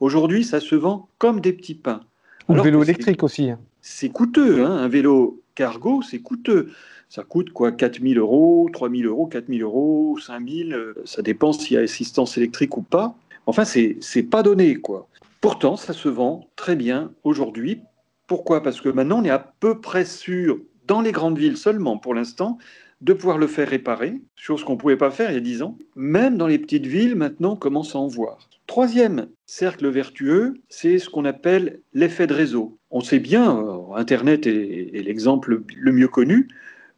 Aujourd'hui, 0.00 0.44
ça 0.44 0.60
se 0.60 0.74
vend 0.74 1.08
comme 1.18 1.40
des 1.40 1.52
petits 1.52 1.74
pains. 1.74 2.00
Ou 2.48 2.52
le 2.52 2.54
Alors 2.54 2.64
vélo 2.64 2.82
électrique 2.82 3.22
aussi. 3.22 3.50
c'est 3.82 4.08
coûteux. 4.08 4.64
hein. 4.64 4.70
Un 4.78 4.88
vélo 4.88 5.42
cargo, 5.54 6.02
c'est 6.02 6.20
coûteux. 6.20 6.70
Ça 7.10 7.22
coûte 7.22 7.50
quoi 7.50 7.72
4 7.72 8.00
000 8.02 8.14
euros, 8.18 8.68
3 8.72 8.90
000 8.90 9.02
euros, 9.08 9.26
4 9.26 9.46
000 9.48 9.60
euros, 9.62 10.18
5 10.18 10.46
000. 10.48 10.70
euh, 10.72 10.94
Ça 11.04 11.22
dépend 11.22 11.52
s'il 11.52 11.74
y 11.76 11.78
a 11.78 11.82
assistance 11.82 12.36
électrique 12.36 12.76
ou 12.76 12.82
pas. 12.82 13.14
Enfin, 13.48 13.64
c'est 13.64 14.22
pas 14.24 14.42
donné, 14.42 14.74
quoi. 14.74 15.08
Pourtant, 15.40 15.78
ça 15.78 15.94
se 15.94 16.10
vend 16.10 16.50
très 16.54 16.76
bien 16.76 17.14
aujourd'hui. 17.24 17.80
Pourquoi? 18.26 18.62
Parce 18.62 18.78
que 18.82 18.90
maintenant, 18.90 19.22
on 19.22 19.24
est 19.24 19.30
à 19.30 19.54
peu 19.58 19.80
près 19.80 20.04
sûr, 20.04 20.58
dans 20.86 21.00
les 21.00 21.12
grandes 21.12 21.38
villes 21.38 21.56
seulement 21.56 21.96
pour 21.96 22.12
l'instant, 22.12 22.58
de 23.00 23.14
pouvoir 23.14 23.38
le 23.38 23.46
faire 23.46 23.66
réparer, 23.66 24.20
chose 24.36 24.64
qu'on 24.64 24.74
ne 24.74 24.78
pouvait 24.78 24.98
pas 24.98 25.10
faire 25.10 25.30
il 25.30 25.34
y 25.34 25.38
a 25.38 25.40
10 25.40 25.62
ans. 25.62 25.78
Même 25.96 26.36
dans 26.36 26.46
les 26.46 26.58
petites 26.58 26.84
villes, 26.84 27.14
maintenant, 27.14 27.52
on 27.52 27.56
commence 27.56 27.94
à 27.94 27.98
en 27.98 28.06
voir. 28.06 28.50
Troisième 28.66 29.28
cercle 29.46 29.88
vertueux, 29.88 30.60
c'est 30.68 30.98
ce 30.98 31.08
qu'on 31.08 31.24
appelle 31.24 31.80
l'effet 31.94 32.26
de 32.26 32.34
réseau. 32.34 32.76
On 32.90 33.00
sait 33.00 33.18
bien, 33.18 33.58
euh, 33.58 33.94
Internet 33.94 34.46
est, 34.46 34.90
l'exemple 34.92 35.62
le 35.74 35.92
mieux 35.92 36.08
connu. 36.08 36.48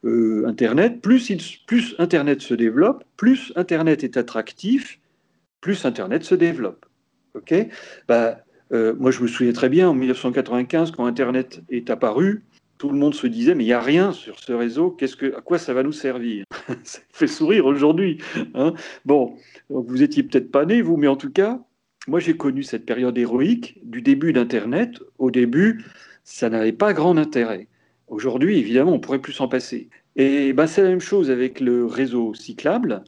Euh, 0.03 0.45
Internet, 0.47 0.99
plus 1.01 1.31
Internet 1.97 2.41
se 2.41 2.55
développe, 2.55 3.05
plus 3.15 3.53
Internet 3.55 4.03
est 4.03 4.17
attractif, 4.17 4.99
plus 5.61 5.85
Internet 5.85 6.23
se 6.23 6.35
développe. 6.35 6.85
Ok? 7.35 7.53
Bah, 8.07 8.39
euh, 8.73 8.93
Moi, 8.99 9.11
je 9.11 9.21
me 9.21 9.27
souviens 9.27 9.53
très 9.53 9.69
bien, 9.69 9.89
en 9.89 9.93
1995, 9.93 10.91
quand 10.91 11.05
Internet 11.05 11.61
est 11.69 11.89
apparu, 11.89 12.43
tout 12.77 12.89
le 12.89 12.97
monde 12.97 13.13
se 13.13 13.27
disait, 13.27 13.53
mais 13.53 13.63
il 13.63 13.67
n'y 13.67 13.73
a 13.73 13.79
rien 13.79 14.11
sur 14.11 14.39
ce 14.39 14.51
réseau, 14.53 14.89
qu'est-ce 14.89 15.15
que, 15.15 15.35
à 15.37 15.41
quoi 15.41 15.59
ça 15.59 15.73
va 15.73 15.83
nous 15.83 15.91
servir? 15.91 16.45
Ça 16.83 16.99
fait 17.13 17.27
sourire 17.27 17.67
aujourd'hui. 17.67 18.17
hein? 18.55 18.73
bon, 19.05 19.35
vous 19.69 20.01
étiez 20.01 20.23
peut-être 20.23 20.51
pas 20.51 20.65
né, 20.65 20.81
vous, 20.81 20.97
mais 20.97 21.07
en 21.07 21.15
tout 21.15 21.31
cas, 21.31 21.59
moi 22.07 22.19
j'ai 22.19 22.35
connu 22.35 22.63
cette 22.63 22.87
période 22.87 23.15
héroïque 23.17 23.79
du 23.83 24.01
début 24.01 24.33
d'Internet. 24.33 24.99
Au 25.19 25.29
début, 25.29 25.85
ça 26.23 26.49
n'avait 26.49 26.71
pas 26.71 26.93
grand 26.93 27.17
intérêt. 27.17 27.67
Aujourd'hui, 28.07 28.57
évidemment, 28.57 28.93
on 28.93 28.99
pourrait 28.99 29.19
plus 29.19 29.33
s'en 29.33 29.47
passer. 29.47 29.89
Et 30.15 30.51
ben, 30.53 30.65
c'est 30.65 30.81
la 30.81 30.89
même 30.89 31.01
chose 31.01 31.29
avec 31.29 31.59
le 31.59 31.85
réseau 31.85 32.33
cyclable. 32.33 33.03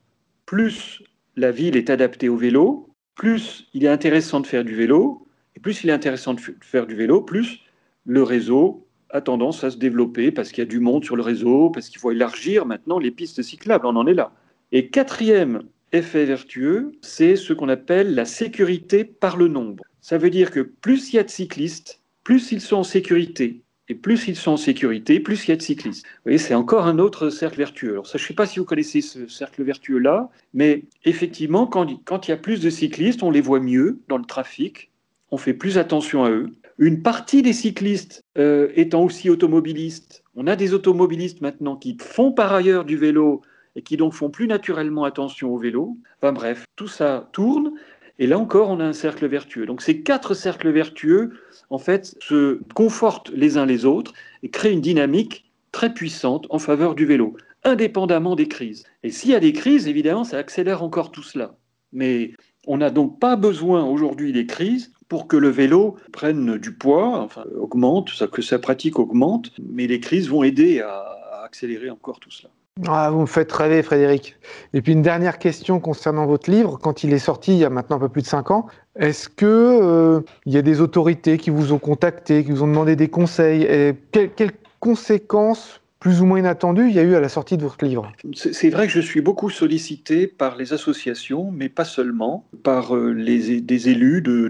Plus 0.45 1.01
la 1.35 1.51
ville 1.51 1.75
est 1.75 1.89
adaptée 1.89 2.29
au 2.29 2.37
vélo, 2.37 2.89
plus 3.15 3.67
il 3.73 3.85
est 3.85 3.89
intéressant 3.89 4.39
de 4.39 4.47
faire 4.47 4.63
du 4.63 4.75
vélo, 4.75 5.27
et 5.55 5.59
plus 5.59 5.83
il 5.83 5.89
est 5.89 5.93
intéressant 5.93 6.33
de 6.33 6.41
faire 6.61 6.87
du 6.87 6.95
vélo, 6.95 7.21
plus 7.21 7.61
le 8.05 8.23
réseau 8.23 8.87
a 9.09 9.21
tendance 9.21 9.63
à 9.63 9.69
se 9.69 9.77
développer 9.77 10.31
parce 10.31 10.49
qu'il 10.49 10.63
y 10.63 10.67
a 10.67 10.69
du 10.69 10.79
monde 10.79 11.05
sur 11.05 11.15
le 11.15 11.21
réseau, 11.21 11.69
parce 11.69 11.89
qu'il 11.89 11.99
faut 11.99 12.11
élargir 12.11 12.65
maintenant 12.65 12.99
les 12.99 13.11
pistes 13.11 13.41
cyclables, 13.41 13.85
on 13.85 13.95
en 13.95 14.07
est 14.07 14.13
là. 14.13 14.33
Et 14.71 14.89
quatrième 14.89 15.63
effet 15.91 16.25
vertueux, 16.25 16.93
c'est 17.01 17.35
ce 17.35 17.53
qu'on 17.53 17.69
appelle 17.69 18.15
la 18.15 18.25
sécurité 18.25 19.05
par 19.05 19.37
le 19.37 19.47
nombre. 19.47 19.83
Ça 20.01 20.17
veut 20.17 20.31
dire 20.31 20.49
que 20.51 20.59
plus 20.59 21.13
il 21.13 21.17
y 21.17 21.19
a 21.19 21.23
de 21.23 21.29
cyclistes, 21.29 22.01
plus 22.23 22.51
ils 22.51 22.61
sont 22.61 22.77
en 22.77 22.83
sécurité. 22.83 23.61
Et 23.89 23.95
plus 23.95 24.27
ils 24.27 24.35
sont 24.35 24.51
en 24.51 24.57
sécurité, 24.57 25.19
plus 25.19 25.45
il 25.45 25.49
y 25.49 25.53
a 25.53 25.57
de 25.57 25.61
cyclistes. 25.61 26.05
Vous 26.05 26.21
voyez, 26.25 26.37
c'est 26.37 26.53
encore 26.53 26.87
un 26.87 26.99
autre 26.99 27.29
cercle 27.29 27.57
vertueux. 27.57 27.91
Alors, 27.91 28.07
ça, 28.07 28.17
je 28.17 28.23
ne 28.23 28.27
sais 28.29 28.33
pas 28.33 28.45
si 28.45 28.59
vous 28.59 28.65
connaissez 28.65 29.01
ce 29.01 29.27
cercle 29.27 29.61
vertueux-là, 29.63 30.29
mais 30.53 30.85
effectivement, 31.03 31.67
quand, 31.67 31.87
il 31.89 32.29
y 32.29 32.33
a 32.33 32.37
plus 32.37 32.61
de 32.61 32.69
cyclistes, 32.69 33.23
on 33.23 33.31
les 33.31 33.41
voit 33.41 33.59
mieux 33.59 33.99
dans 34.07 34.17
le 34.17 34.25
trafic, 34.25 34.91
on 35.31 35.37
fait 35.37 35.53
plus 35.53 35.77
attention 35.77 36.23
à 36.23 36.31
eux. 36.31 36.51
Une 36.77 37.01
partie 37.01 37.41
des 37.41 37.53
cyclistes 37.53 38.23
euh, 38.37 38.69
étant 38.75 39.03
aussi 39.03 39.29
automobilistes, 39.29 40.23
on 40.35 40.47
a 40.47 40.55
des 40.55 40.73
automobilistes 40.73 41.41
maintenant 41.41 41.75
qui 41.75 41.97
font 41.99 42.31
par 42.31 42.53
ailleurs 42.53 42.85
du 42.85 42.97
vélo 42.97 43.41
et 43.75 43.81
qui 43.81 43.97
donc 43.97 44.13
font 44.13 44.29
plus 44.29 44.47
naturellement 44.47 45.03
attention 45.03 45.53
au 45.53 45.57
vélo. 45.57 45.97
Bref, 46.21 46.65
tout 46.75 46.87
ça 46.87 47.29
tourne. 47.31 47.73
Et 48.19 48.27
là 48.27 48.37
encore, 48.37 48.69
on 48.69 48.79
a 48.79 48.85
un 48.85 48.93
cercle 48.93 49.27
vertueux. 49.27 49.65
Donc 49.65 49.81
ces 49.81 50.01
quatre 50.01 50.33
cercles 50.33 50.69
vertueux, 50.69 51.33
en 51.73 51.79
fait, 51.79 52.15
se 52.19 52.59
confortent 52.75 53.31
les 53.31 53.57
uns 53.57 53.65
les 53.65 53.83
autres 53.83 54.13
et 54.43 54.49
créent 54.49 54.71
une 54.71 54.81
dynamique 54.81 55.51
très 55.71 55.91
puissante 55.91 56.45
en 56.51 56.59
faveur 56.59 56.93
du 56.93 57.07
vélo, 57.07 57.35
indépendamment 57.63 58.35
des 58.35 58.47
crises. 58.47 58.83
Et 59.01 59.09
s'il 59.09 59.31
y 59.31 59.35
a 59.35 59.39
des 59.39 59.53
crises, 59.53 59.87
évidemment, 59.87 60.23
ça 60.23 60.37
accélère 60.37 60.83
encore 60.83 61.11
tout 61.11 61.23
cela. 61.23 61.55
Mais 61.91 62.33
on 62.67 62.77
n'a 62.77 62.91
donc 62.91 63.19
pas 63.19 63.35
besoin 63.35 63.83
aujourd'hui 63.85 64.31
des 64.33 64.45
crises 64.45 64.91
pour 65.09 65.27
que 65.27 65.35
le 65.35 65.49
vélo 65.49 65.95
prenne 66.11 66.59
du 66.59 66.75
poids, 66.75 67.19
enfin 67.19 67.45
augmente, 67.59 68.11
que 68.29 68.43
sa 68.43 68.59
pratique 68.59 68.99
augmente, 68.99 69.49
mais 69.59 69.87
les 69.87 69.99
crises 69.99 70.29
vont 70.29 70.43
aider 70.43 70.79
à 70.79 71.41
accélérer 71.43 71.89
encore 71.89 72.19
tout 72.19 72.31
cela. 72.31 72.49
Ah, 72.87 73.11
vous 73.11 73.21
me 73.21 73.25
faites 73.27 73.51
rêver, 73.51 73.83
Frédéric. 73.83 74.35
Et 74.73 74.81
puis 74.81 74.93
une 74.93 75.03
dernière 75.03 75.37
question 75.37 75.79
concernant 75.79 76.25
votre 76.25 76.49
livre. 76.49 76.79
Quand 76.81 77.03
il 77.03 77.13
est 77.13 77.19
sorti 77.19 77.53
il 77.53 77.59
y 77.59 77.65
a 77.65 77.69
maintenant 77.69 77.97
un 77.97 77.99
peu 77.99 78.09
plus 78.09 78.23
de 78.23 78.27
cinq 78.27 78.49
ans, 78.49 78.65
est-ce 78.95 79.29
que 79.29 79.45
euh, 79.45 80.21
y 80.45 80.57
a 80.57 80.61
des 80.61 80.81
autorités 80.81 81.37
qui 81.37 81.49
vous 81.49 81.73
ont 81.73 81.79
contacté, 81.79 82.43
qui 82.43 82.51
vous 82.51 82.63
ont 82.63 82.67
demandé 82.67 82.95
des 82.95 83.09
conseils 83.09 83.63
et 83.63 83.93
quelles 84.11 84.51
conséquences 84.79 85.81
plus 85.99 86.21
ou 86.21 86.25
moins 86.25 86.39
inattendues 86.39 86.89
il 86.89 86.95
y 86.95 86.99
a 86.99 87.03
eu 87.03 87.15
à 87.15 87.21
la 87.21 87.29
sortie 87.29 87.57
de 87.57 87.63
votre 87.63 87.83
livre? 87.83 88.11
C'est 88.35 88.69
vrai 88.69 88.87
que 88.87 88.93
je 88.93 88.99
suis 88.99 89.21
beaucoup 89.21 89.49
sollicité 89.49 90.27
par 90.27 90.57
les 90.57 90.73
associations, 90.73 91.49
mais 91.51 91.69
pas 91.69 91.85
seulement, 91.85 92.45
par 92.61 92.95
euh, 92.95 93.13
des 93.15 93.89
élus 93.89 94.21
de, 94.21 94.49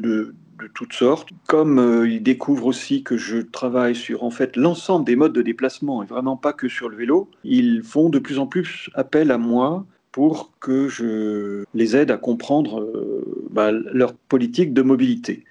de 0.64 0.68
toutes 0.74 0.94
sortes. 0.94 1.30
Comme 1.48 1.80
euh, 1.80 2.10
ils 2.10 2.24
découvrent 2.24 2.66
aussi 2.66 3.04
que 3.04 3.18
je 3.18 3.38
travaille 3.38 3.96
sur 3.96 4.24
en 4.24 4.32
fait 4.32 4.56
l'ensemble 4.56 5.06
des 5.06 5.16
modes 5.16 5.34
de 5.34 5.42
déplacement 5.42 6.04
et 6.04 6.06
vraiment 6.06 6.38
pas 6.38 6.54
que 6.54 6.68
sur 6.68 6.90
le 6.90 6.98
vélo, 6.98 7.30
ils 7.44 7.84
font 7.84 8.10
de 8.10 8.20
plus 8.20 8.40
en 8.40 8.48
plus 8.48 8.90
appel 8.94 9.32
à 9.32 9.38
moi 9.38 9.86
pour 10.14 10.54
que 10.62 10.88
je 10.88 11.66
les 11.74 11.98
aide 11.98 12.12
à 12.12 12.18
comprendre 12.18 12.80
euh, 12.80 13.50
bah, 13.50 13.72
leur 13.72 14.14
politique 14.14 14.72
de 14.72 14.84
mobilité. 14.84 15.44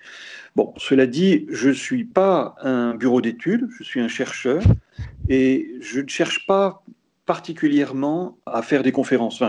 Bon, 0.54 0.72
cela 0.76 1.06
dit, 1.06 1.46
je 1.50 1.68
ne 1.68 1.74
suis 1.74 2.04
pas 2.04 2.54
un 2.62 2.94
bureau 2.94 3.20
d'études, 3.20 3.68
je 3.76 3.82
suis 3.82 4.00
un 4.00 4.08
chercheur 4.08 4.62
et 5.28 5.74
je 5.80 6.00
ne 6.00 6.08
cherche 6.08 6.46
pas 6.46 6.84
particulièrement 7.26 8.38
à 8.46 8.62
faire 8.62 8.82
des 8.82 8.92
conférences. 8.92 9.42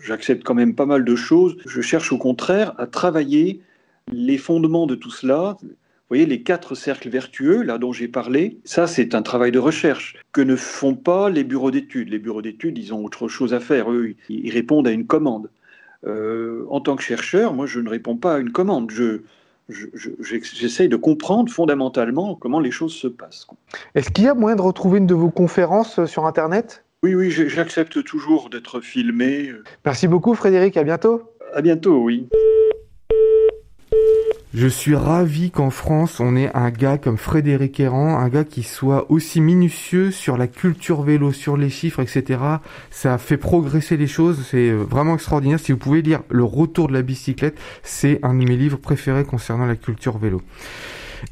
J'accepte 0.00 0.42
quand 0.42 0.54
même 0.54 0.74
pas 0.74 0.86
mal 0.86 1.04
de 1.04 1.16
choses. 1.16 1.56
Je 1.66 1.80
cherche 1.80 2.12
au 2.12 2.18
contraire 2.18 2.74
à 2.78 2.86
travailler 2.86 3.60
les 4.10 4.38
fondements 4.38 4.86
de 4.86 4.94
tout 4.94 5.10
cela, 5.10 5.56
vous 6.08 6.14
voyez, 6.16 6.24
les 6.24 6.42
quatre 6.42 6.74
cercles 6.74 7.10
vertueux, 7.10 7.62
là 7.62 7.76
dont 7.76 7.92
j'ai 7.92 8.08
parlé, 8.08 8.56
ça 8.64 8.86
c'est 8.86 9.14
un 9.14 9.20
travail 9.20 9.52
de 9.52 9.58
recherche 9.58 10.16
que 10.32 10.40
ne 10.40 10.56
font 10.56 10.94
pas 10.94 11.28
les 11.28 11.44
bureaux 11.44 11.70
d'études. 11.70 12.08
Les 12.08 12.18
bureaux 12.18 12.40
d'études, 12.40 12.78
ils 12.78 12.94
ont 12.94 13.04
autre 13.04 13.28
chose 13.28 13.52
à 13.52 13.60
faire. 13.60 13.92
Eux, 13.92 14.14
ils 14.30 14.50
répondent 14.50 14.88
à 14.88 14.90
une 14.90 15.06
commande. 15.06 15.50
Euh, 16.06 16.64
en 16.70 16.80
tant 16.80 16.96
que 16.96 17.02
chercheur, 17.02 17.52
moi, 17.52 17.66
je 17.66 17.80
ne 17.80 17.90
réponds 17.90 18.16
pas 18.16 18.36
à 18.36 18.38
une 18.38 18.52
commande. 18.52 18.90
Je, 18.90 19.20
j'essaye 19.68 20.88
de 20.88 20.96
comprendre 20.96 21.52
fondamentalement 21.52 22.34
comment 22.36 22.60
les 22.60 22.70
choses 22.70 22.94
se 22.94 23.08
passent. 23.08 23.46
Est-ce 23.94 24.10
qu'il 24.10 24.24
y 24.24 24.28
a 24.28 24.34
moyen 24.34 24.56
de 24.56 24.62
retrouver 24.62 24.98
une 24.98 25.06
de 25.06 25.14
vos 25.14 25.28
conférences 25.28 26.06
sur 26.06 26.24
Internet? 26.24 26.84
Oui, 27.02 27.14
oui, 27.14 27.30
j'accepte 27.30 28.02
toujours 28.02 28.48
d'être 28.48 28.80
filmé. 28.80 29.52
Merci 29.84 30.08
beaucoup 30.08 30.34
Frédéric, 30.34 30.78
à 30.78 30.84
bientôt. 30.84 31.22
À 31.52 31.60
bientôt, 31.60 31.98
oui. 32.02 32.28
Je 34.54 34.66
suis 34.66 34.94
ravi 34.94 35.50
qu'en 35.50 35.68
France, 35.68 36.20
on 36.20 36.34
ait 36.34 36.50
un 36.54 36.70
gars 36.70 36.96
comme 36.96 37.18
Frédéric 37.18 37.80
Errand, 37.80 38.18
un 38.18 38.30
gars 38.30 38.44
qui 38.44 38.62
soit 38.62 39.10
aussi 39.10 39.42
minutieux 39.42 40.10
sur 40.10 40.38
la 40.38 40.46
culture 40.46 41.02
vélo, 41.02 41.32
sur 41.32 41.58
les 41.58 41.68
chiffres, 41.68 42.00
etc. 42.00 42.40
Ça 42.90 43.18
fait 43.18 43.36
progresser 43.36 43.98
les 43.98 44.06
choses, 44.06 44.46
c'est 44.50 44.70
euh, 44.70 44.76
vraiment 44.76 45.16
extraordinaire. 45.16 45.60
Si 45.60 45.72
vous 45.72 45.78
pouvez 45.78 46.00
lire 46.00 46.22
Le 46.30 46.44
retour 46.44 46.88
de 46.88 46.94
la 46.94 47.02
bicyclette, 47.02 47.58
c'est 47.82 48.20
un 48.22 48.32
de 48.32 48.44
mes 48.44 48.56
livres 48.56 48.78
préférés 48.78 49.24
concernant 49.24 49.66
la 49.66 49.76
culture 49.76 50.16
vélo. 50.16 50.40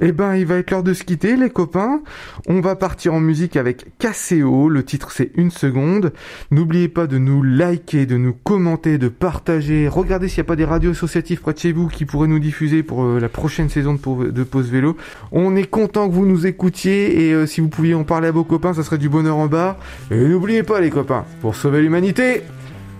Eh 0.01 0.13
ben, 0.13 0.35
il 0.37 0.47
va 0.47 0.57
être 0.57 0.71
l'heure 0.71 0.83
de 0.83 0.95
se 0.95 1.05
quitter, 1.05 1.37
les 1.37 1.51
copains. 1.51 2.01
On 2.49 2.61
va 2.61 2.77
partir 2.77 3.15
en 3.15 3.21
musique 3.21 3.57
avec 3.57 3.87
KCO. 3.99 4.69
Le 4.69 4.85
titre, 4.85 5.11
c'est 5.13 5.31
une 5.37 5.51
seconde. 5.51 6.13
N'oubliez 6.51 6.89
pas 6.89 7.07
de 7.07 7.19
nous 7.19 7.43
liker, 7.43 8.07
de 8.07 8.17
nous 8.17 8.33
commenter, 8.33 8.99
de 8.99 9.09
partager. 9.09 9.89
Regardez 9.89 10.29
s'il 10.29 10.43
n'y 10.43 10.47
a 10.47 10.49
pas 10.49 10.57
des 10.57 10.65
radios 10.65 10.93
associatives 10.93 11.41
près 11.41 11.53
de 11.53 11.59
chez 11.59 11.73
vous 11.73 11.89
qui 11.89 12.05
pourraient 12.05 12.29
nous 12.29 12.39
diffuser 12.39 12.83
pour 12.83 13.05
euh, 13.05 13.21
la 13.21 13.29
prochaine 13.29 13.69
saison 13.69 13.95
de, 13.95 14.31
de 14.31 14.45
Pause 14.45 14.71
Vélo. 14.71 14.97
On 15.33 15.57
est 15.57 15.69
content 15.69 16.09
que 16.09 16.15
vous 16.15 16.27
nous 16.27 16.47
écoutiez 16.47 17.27
et 17.27 17.33
euh, 17.33 17.47
si 17.47 17.61
vous 17.61 17.69
pouviez 17.69 17.95
en 17.95 18.05
parler 18.05 18.29
à 18.29 18.33
vos 18.33 18.45
copains, 18.45 18.75
ça 18.75 18.83
serait 18.83 18.99
du 18.99 19.09
bonheur 19.09 19.37
en 19.37 19.47
bas. 19.47 19.79
Et 20.11 20.17
n'oubliez 20.17 20.63
pas, 20.63 20.81
les 20.81 20.91
copains, 20.91 21.25
pour 21.41 21.55
sauver 21.55 21.81
l'humanité, 21.81 22.43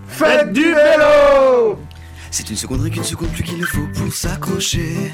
faites 0.07 0.51
du 0.53 0.63
vélo 0.63 1.77
C'est 2.31 2.49
une 2.49 2.55
seconde 2.55 2.81
rien 2.81 2.91
qu'une 2.91 3.03
seconde 3.03 3.29
plus 3.29 3.43
qu'il 3.43 3.59
ne 3.59 3.65
faut 3.65 3.87
pour 3.93 4.13
s'accrocher. 4.13 5.11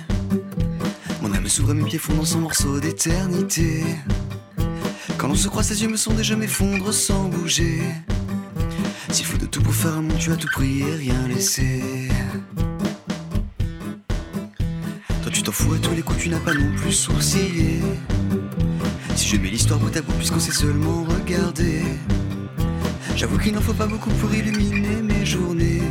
Âme 1.43 1.49
s'ouvre 1.49 1.73
mes 1.73 1.83
pieds 1.83 1.99
font 1.99 2.13
dans 2.13 2.23
son 2.23 2.39
morceau 2.39 2.79
d'éternité. 2.79 3.83
Quand 5.17 5.27
l'on 5.27 5.35
se 5.35 5.49
croise, 5.49 5.67
ses 5.67 5.81
yeux 5.81 5.89
me 5.89 5.97
sont 5.97 6.13
déjà 6.13 6.37
m'effondre 6.37 6.93
sans 6.93 7.25
bouger. 7.27 7.81
S'il 9.09 9.25
faut 9.25 9.37
de 9.37 9.45
tout 9.45 9.61
pour 9.61 9.73
faire 9.73 9.91
un 9.91 10.03
monde, 10.03 10.17
tu 10.17 10.31
as 10.31 10.37
tout 10.37 10.47
pris 10.53 10.83
et 10.83 10.95
rien 10.95 11.27
laissé. 11.27 11.81
Toi, 15.21 15.31
tu 15.33 15.43
t'en 15.43 15.51
fous 15.51 15.73
à 15.73 15.79
tous 15.79 15.93
les 15.93 16.01
coups, 16.01 16.17
tu 16.17 16.29
n'as 16.29 16.39
pas 16.39 16.53
non 16.53 16.73
plus 16.77 16.93
sourcillé. 16.93 17.81
Si 19.17 19.27
je 19.27 19.35
mets 19.35 19.49
l'histoire 19.49 19.81
bout 19.81 19.93
à 19.97 20.01
bout, 20.01 20.13
puisqu'on 20.13 20.39
sait 20.39 20.53
seulement 20.53 21.03
regarder. 21.03 21.83
J'avoue 23.17 23.37
qu'il 23.37 23.53
n'en 23.53 23.59
faut 23.61 23.73
pas 23.73 23.87
beaucoup 23.87 24.11
pour 24.11 24.33
illuminer 24.33 25.01
mes 25.01 25.25
journées. 25.25 25.81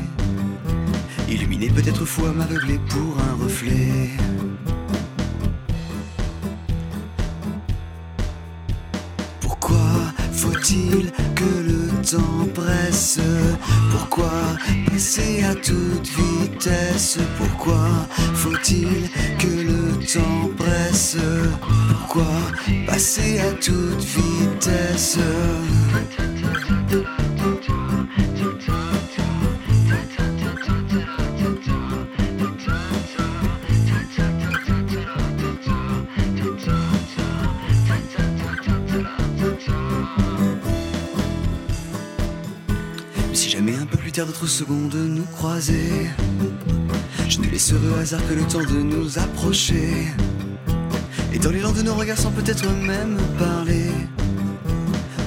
Illuminer 1.28 1.68
peut-être 1.68 2.06
fou 2.06 2.24
à 2.24 2.32
m'aveugler 2.32 2.80
pour 2.88 3.18
un 3.20 3.44
reflet. 3.44 4.08
Que 11.35 11.44
le 11.44 12.02
temps 12.02 12.46
presse. 12.54 13.18
Pourquoi 13.90 14.30
passer 14.90 15.44
à 15.44 15.54
toute 15.54 16.08
vitesse? 16.08 17.18
Pourquoi 17.37 17.88
faut-il 18.35 19.08
que 19.38 19.62
le 19.70 20.04
temps 20.06 20.48
presse? 20.56 21.16
Pourquoi 21.88 22.35
passer 22.87 23.40
à 23.40 23.52
toute 23.52 24.04
vitesse? 24.04 25.18
D'autres 44.24 44.46
secondes 44.46 44.94
nous 44.94 45.24
croiser. 45.24 46.11
Je 47.28 47.38
ne 47.38 47.46
laisserai 47.46 47.88
au 47.88 47.98
hasard 48.00 48.20
que 48.28 48.35
le 48.35 48.42
temps 48.42 48.61
de 48.61 48.80
nous 48.80 49.18
approcher. 49.18 50.06
Et 51.32 51.38
dans 51.38 51.50
l'élan 51.50 51.72
de 51.72 51.82
nos 51.82 51.94
regards 51.94 52.18
sans 52.18 52.30
peut-être 52.30 52.68
même 52.70 53.16
parler. 53.38 53.90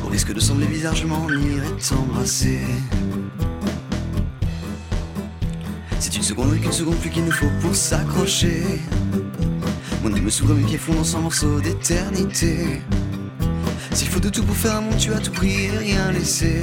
Au 0.05 0.08
risque 0.08 0.34
de 0.34 0.39
sembler 0.39 0.67
bizarre, 0.67 0.95
je 0.95 1.05
m'en 1.08 1.27
irai 1.29 1.67
t'embrasser. 1.89 2.62
C'est 5.99 6.15
une 6.15 6.23
seconde 6.23 6.55
et 6.55 6.60
qu'une 6.60 6.71
seconde 6.71 6.97
plus 6.97 7.10
qu'il 7.10 7.25
nous 7.25 7.31
faut 7.31 7.51
pour 7.62 7.75
s'accrocher. 7.75 8.63
Mon 10.03 10.13
âme 10.13 10.29
s'ouvre, 10.29 10.53
mes 10.53 10.63
pieds 10.63 10.77
font 10.77 10.93
dans 10.93 11.03
son 11.03 11.21
morceau 11.21 11.60
d'éternité. 11.60 12.81
S'il 13.91 14.08
faut 14.08 14.19
de 14.19 14.29
tout 14.29 14.43
pour 14.43 14.55
faire 14.55 14.75
un 14.75 14.81
monde, 14.81 14.97
tu 14.97 15.12
as 15.13 15.19
tout 15.19 15.31
pris 15.31 15.65
et 15.65 15.71
rien 15.71 16.12
laissé. 16.12 16.62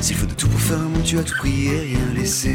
S'il 0.00 0.16
faut 0.16 0.26
de 0.26 0.34
tout 0.34 0.48
pour 0.48 0.60
faire 0.60 0.78
un 0.78 0.88
monde, 0.88 1.02
tu 1.04 1.18
as 1.18 1.22
tout 1.22 1.34
pris 1.38 1.66
et 1.66 1.80
rien 1.80 2.14
laissé. 2.14 2.54